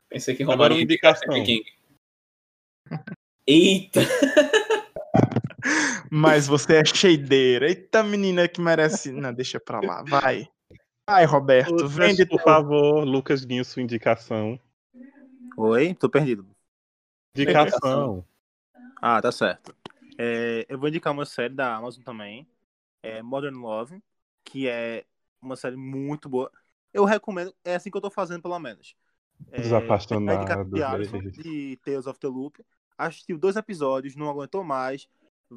[0.09, 1.35] Pensei que Romário uma indicação.
[3.47, 4.01] Eita!
[6.11, 7.69] Mas você é cheideira.
[7.69, 9.13] Eita, menina que merece.
[9.13, 10.03] Não, deixa pra lá.
[10.03, 10.49] Vai.
[11.11, 11.73] Vai, Roberto.
[11.73, 14.61] Lucas, vende por favor, Lucas Guinho, sua indicação.
[15.57, 16.47] Oi, tô perdido.
[17.35, 18.25] Indicação.
[19.03, 19.75] Ah, tá certo.
[20.17, 22.47] É, eu vou indicar uma série da Amazon também.
[23.03, 24.01] É Modern Love,
[24.45, 25.05] que é
[25.43, 26.49] uma série muito boa.
[26.95, 28.95] Eu recomendo, é assim que eu tô fazendo, pelo menos.
[29.51, 30.71] É, Desapaixonado.
[31.33, 32.65] de Tales of the Loop.
[32.97, 35.09] Assistiu dois episódios, não aguentou mais.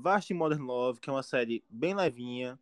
[0.04, 2.58] Assistir Modern Love, que é uma série bem levinha.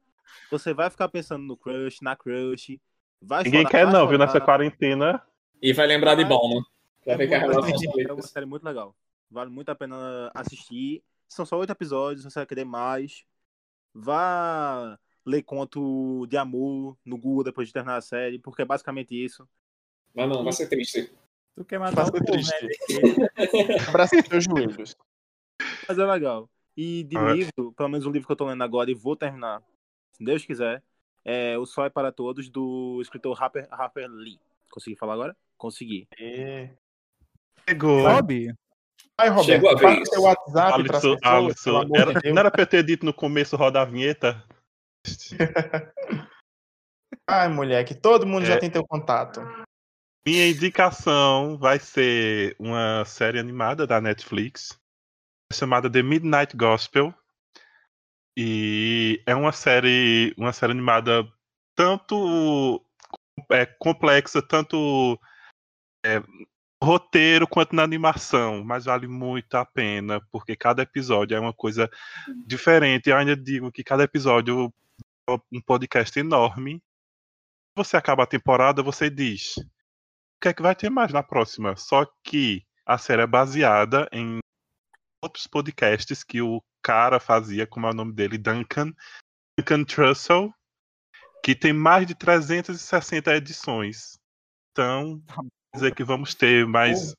[0.49, 2.79] Você vai ficar pensando no crush, na crush.
[3.21, 4.09] Vai Ninguém chorar, quer vai não, chorar.
[4.09, 5.23] viu, nessa quarentena.
[5.61, 6.61] E vai lembrar de bom, né?
[7.05, 8.95] Vai é, muito, é uma série muito legal.
[9.29, 11.03] Vale muito a pena assistir.
[11.27, 13.23] São só oito episódios, você vai querer mais.
[13.93, 19.13] Vá ler conto de amor no Google depois de terminar a série, porque é basicamente
[19.13, 19.47] isso.
[20.13, 21.11] Mas não, vai ser triste.
[21.55, 22.65] Tu quer matar vai ser triste.
[22.65, 23.27] Né?
[23.88, 24.95] Abraça os teus joelhos.
[25.88, 26.49] Mas é legal.
[26.75, 27.34] E de ah.
[27.34, 29.61] livro, pelo menos o livro que eu tô lendo agora e vou terminar,
[30.24, 30.84] Deus quiser,
[31.26, 34.39] é O Sol é para Todos, do escritor Harper, Harper Lee.
[34.69, 35.36] Consegui falar agora?
[35.57, 36.07] Consegui.
[36.17, 36.69] É.
[37.67, 38.03] Chegou.
[38.03, 38.53] Sobe.
[39.17, 40.09] Vai, Roberto, Chegou a vez.
[40.09, 43.89] seu WhatsApp Alisson, Alisson, era, não era pra eu ter dito no começo rodar a
[43.89, 44.43] vinheta?
[47.28, 48.47] Ai, mulher, que todo mundo é.
[48.47, 49.41] já tem teu contato.
[50.26, 54.80] Minha indicação vai ser uma série animada da Netflix
[55.51, 57.13] chamada The Midnight Gospel.
[58.38, 61.27] E é uma série, uma série animada
[61.75, 62.84] tanto
[63.51, 65.19] é, complexa, tanto
[66.05, 66.21] é,
[66.84, 71.89] roteiro quanto na animação, mas vale muito a pena, porque cada episódio é uma coisa
[72.45, 73.09] diferente.
[73.09, 74.73] Eu ainda digo que cada episódio
[75.29, 76.82] é um podcast enorme.
[77.77, 81.75] Você acaba a temporada, você diz: o que é que vai ter mais na próxima?
[81.75, 84.39] Só que a série é baseada em
[85.22, 88.91] outros podcasts que o cara fazia, como é o nome dele, Duncan,
[89.57, 90.53] Duncan Trussell,
[91.43, 94.17] que tem mais de 360 edições.
[94.72, 95.22] Então,
[95.74, 97.13] dizer que vamos ter mais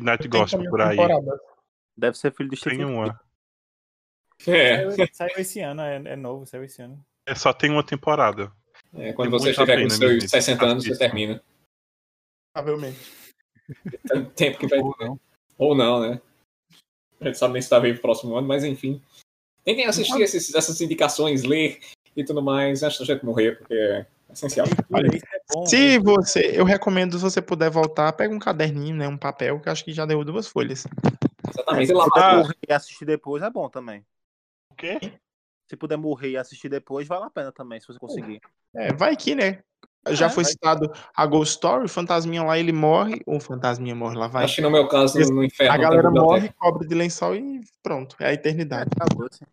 [0.00, 0.96] Night Gospel por aí.
[1.96, 3.20] Deve ser filho do Tem Stephen uma.
[4.46, 7.04] É, Saiu, saiu esse ano, é, é novo, saiu esse ano.
[7.26, 8.50] É só tem uma temporada.
[8.94, 10.28] é, quando Tem você estiver com seus menino.
[10.28, 11.42] 60 anos, você termina.
[12.54, 12.98] Provavelmente.
[14.08, 15.20] Tanto tempo que vai Ou não.
[15.58, 16.22] Ou não, né?
[17.20, 19.00] A gente sabe nem se tá vivo no próximo ano, mas enfim.
[19.64, 21.78] Tentem assistir esses, essas indicações, ler
[22.16, 24.66] e tudo mais antes da gente morrer, porque é essencial.
[24.90, 29.06] Olha, é bom, Se você, eu recomendo, se você puder voltar, pega um caderninho, né,
[29.06, 30.86] um papel, que eu acho que já deu duas folhas.
[31.48, 31.90] Exatamente.
[31.90, 32.36] E lá Ah.
[32.38, 34.04] morrer e assistir depois é bom também.
[34.70, 34.98] O quê?
[35.68, 38.40] Se puder morrer e assistir depois, vale a pena também, se você conseguir.
[38.74, 39.62] É, vai que, né?
[40.08, 43.94] Já É, foi vai citado a Ghost Story, o fantasminha lá, ele morre, o fantasminha
[43.94, 44.44] morre lá, vai.
[44.44, 45.74] acho que no meu caso, no, no inferno.
[45.74, 48.90] A galera morre, cobre de lençol e pronto, é a eternidade.
[48.96, 49.44] Acabou, assim.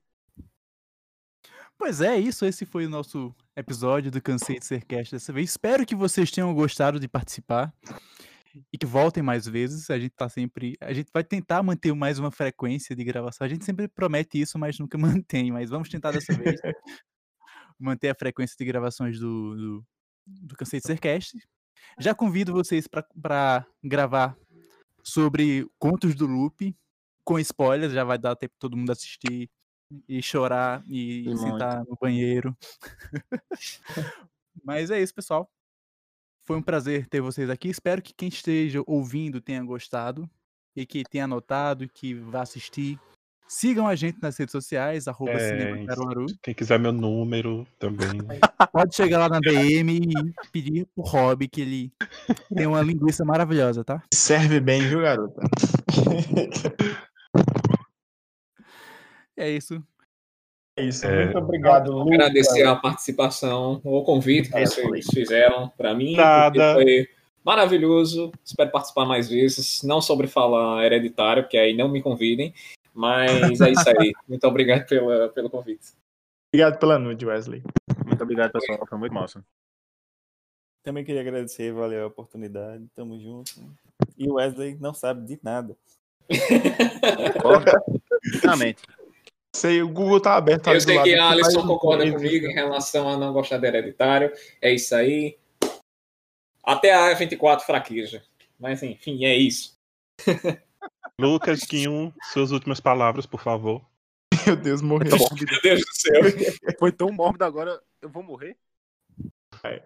[1.77, 2.45] Pois é, isso.
[2.45, 5.51] Esse foi o nosso episódio do Cansei de Ser Cast dessa vez.
[5.51, 7.71] Espero que vocês tenham gostado de participar
[8.73, 9.89] e que voltem mais vezes.
[9.91, 10.75] A gente tá sempre.
[10.81, 13.45] A gente vai tentar manter mais uma frequência de gravação.
[13.45, 15.51] A gente sempre promete isso, mas nunca mantém.
[15.51, 16.59] Mas vamos tentar dessa vez
[17.79, 19.85] manter a frequência de gravações do, do,
[20.27, 21.37] do Cansei de Ser Cast.
[21.99, 24.37] Já convido vocês para gravar
[25.03, 26.75] sobre Contos do Loop,
[27.23, 29.49] com spoilers, já vai dar tempo todo mundo assistir
[30.07, 32.55] e chorar e, E sentar no banheiro.
[34.63, 35.49] Mas é isso, pessoal.
[36.45, 37.69] Foi um prazer ter vocês aqui.
[37.69, 40.29] Espero que quem esteja ouvindo tenha gostado
[40.75, 42.99] e que tenha anotado e que vá assistir.
[43.49, 46.25] Sigam a gente nas redes sociais, arroba É, Cinema Caruaru.
[46.43, 48.09] Quem quiser meu número também.
[48.73, 51.91] Pode chegar lá na DM e pedir pro Rob que ele
[52.53, 54.03] tem uma linguiça maravilhosa, tá?
[54.13, 55.41] Serve bem, viu, garota?
[59.39, 59.81] É isso.
[60.75, 61.25] É isso, É.
[61.25, 62.13] muito obrigado, Lucas.
[62.13, 66.15] Agradecer a participação, o convite que É, vocês fizeram para mim.
[66.15, 66.73] Nada.
[66.73, 67.07] Foi
[67.45, 68.31] maravilhoso.
[68.43, 69.83] Espero participar mais vezes.
[69.83, 72.51] Não sobre falar hereditário, porque aí não me convidem.
[72.97, 74.11] Mas é isso aí.
[74.27, 75.93] Muito obrigado pela, pelo convite.
[76.51, 77.61] Obrigado pela nude, Wesley.
[78.03, 78.87] Muito obrigado, pessoal.
[78.87, 79.45] Foi muito massa.
[80.81, 83.51] Também queria agradecer, valeu a oportunidade, tamo junto.
[84.17, 85.77] E o Wesley não sabe de nada.
[88.41, 88.81] Realmente.
[89.55, 92.53] Sei, o Google tá aberto ali Eu sei lado que a Alisson concorda comigo em
[92.53, 94.33] relação a não gostar de hereditário.
[94.59, 95.37] É isso aí.
[96.63, 98.23] Até a 24 fraqueja.
[98.59, 99.77] Mas enfim, é isso.
[101.19, 103.85] Lucas, Quinho, suas últimas palavras, por favor.
[104.45, 105.17] Meu Deus, morreu.
[105.17, 106.21] Meu Deus do céu.
[106.79, 108.57] Foi tão mórbido agora, eu vou morrer?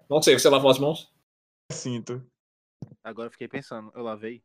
[0.10, 1.12] Não sei, você lavou as mãos?
[1.72, 2.24] Sinto.
[3.04, 4.43] Agora eu fiquei pensando, eu lavei?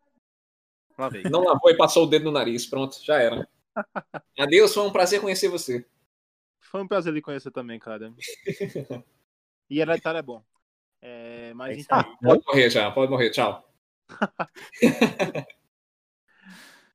[0.96, 1.24] Lavei.
[1.24, 2.64] Não lavou e passou o dedo no nariz.
[2.64, 3.46] Pronto, já era.
[4.38, 5.84] Adeus, foi um prazer conhecer você.
[6.60, 8.14] Foi um prazer lhe conhecer também, cara.
[9.68, 10.42] E hereditário é bom.
[11.02, 12.16] É, mas É enfim, isso aí.
[12.22, 13.30] Pode morrer já, pode morrer.
[13.30, 13.68] Tchau.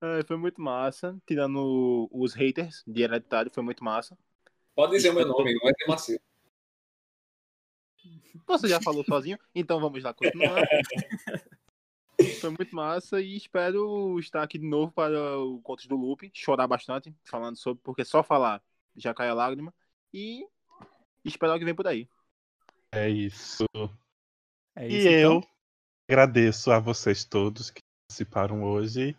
[0.02, 1.18] É, foi muito massa.
[1.26, 4.18] Tirando os haters de hereditário, foi muito massa.
[4.76, 6.20] Pode dizer o meu nome, não vai ter macio.
[8.48, 10.64] Você já falou sozinho, então vamos lá continuar.
[12.40, 16.68] Foi muito massa e espero estar aqui de novo para o Contos do Loop, chorar
[16.68, 18.62] bastante, falando sobre, porque só falar
[18.96, 19.74] já cai a lágrima.
[20.14, 20.46] E
[21.24, 22.08] esperar o que vem por aí.
[22.92, 23.66] É isso.
[24.76, 25.08] É E isso.
[25.08, 25.50] eu então.
[26.10, 29.16] agradeço a vocês todos que participaram hoje.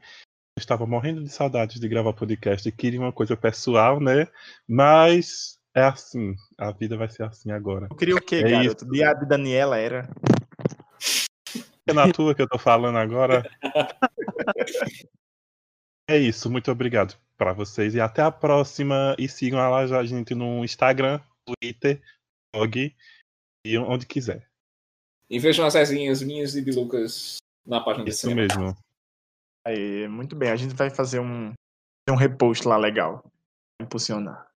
[0.56, 4.28] Eu estava morrendo de saudades de gravar podcast, queria uma coisa pessoal, né?
[4.68, 7.86] Mas é assim, a vida vai ser assim agora.
[7.90, 8.84] Eu queria o quê, É garoto?
[8.90, 10.10] Dia de Daniela era.
[11.86, 13.42] É na tua que eu tô falando agora.
[16.10, 19.16] É isso, muito obrigado para vocês e até a próxima.
[19.18, 22.02] E sigam a gente no Instagram, Twitter,
[22.54, 22.94] blog
[23.64, 24.46] e onde quiser.
[25.30, 28.42] E vejam as resenhas minhas e de Lucas na página do Isso cinema.
[28.42, 28.76] mesmo.
[29.64, 31.52] Aí, muito bem, a gente vai fazer um,
[32.10, 33.24] um repost lá legal.
[33.80, 34.50] Impulsionar.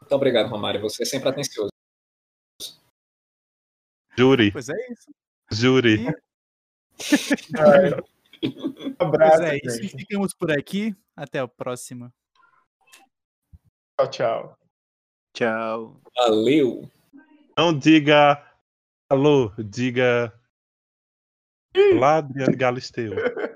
[0.00, 0.80] Muito obrigado, Romário.
[0.80, 1.70] Você é sempre atencioso.
[4.16, 5.10] Júri, Pois é isso.
[5.50, 5.98] júri.
[8.42, 9.82] Um abraço, Pois é isso.
[9.82, 9.96] gente.
[9.96, 10.94] Ficamos por aqui.
[11.16, 12.12] Até a próxima.
[13.98, 14.58] Tchau, tchau.
[15.34, 16.00] Tchau.
[16.14, 16.90] Valeu!
[17.58, 18.46] Não diga
[19.10, 20.32] alô, diga
[21.94, 23.12] Olá, Adriano Galisteu.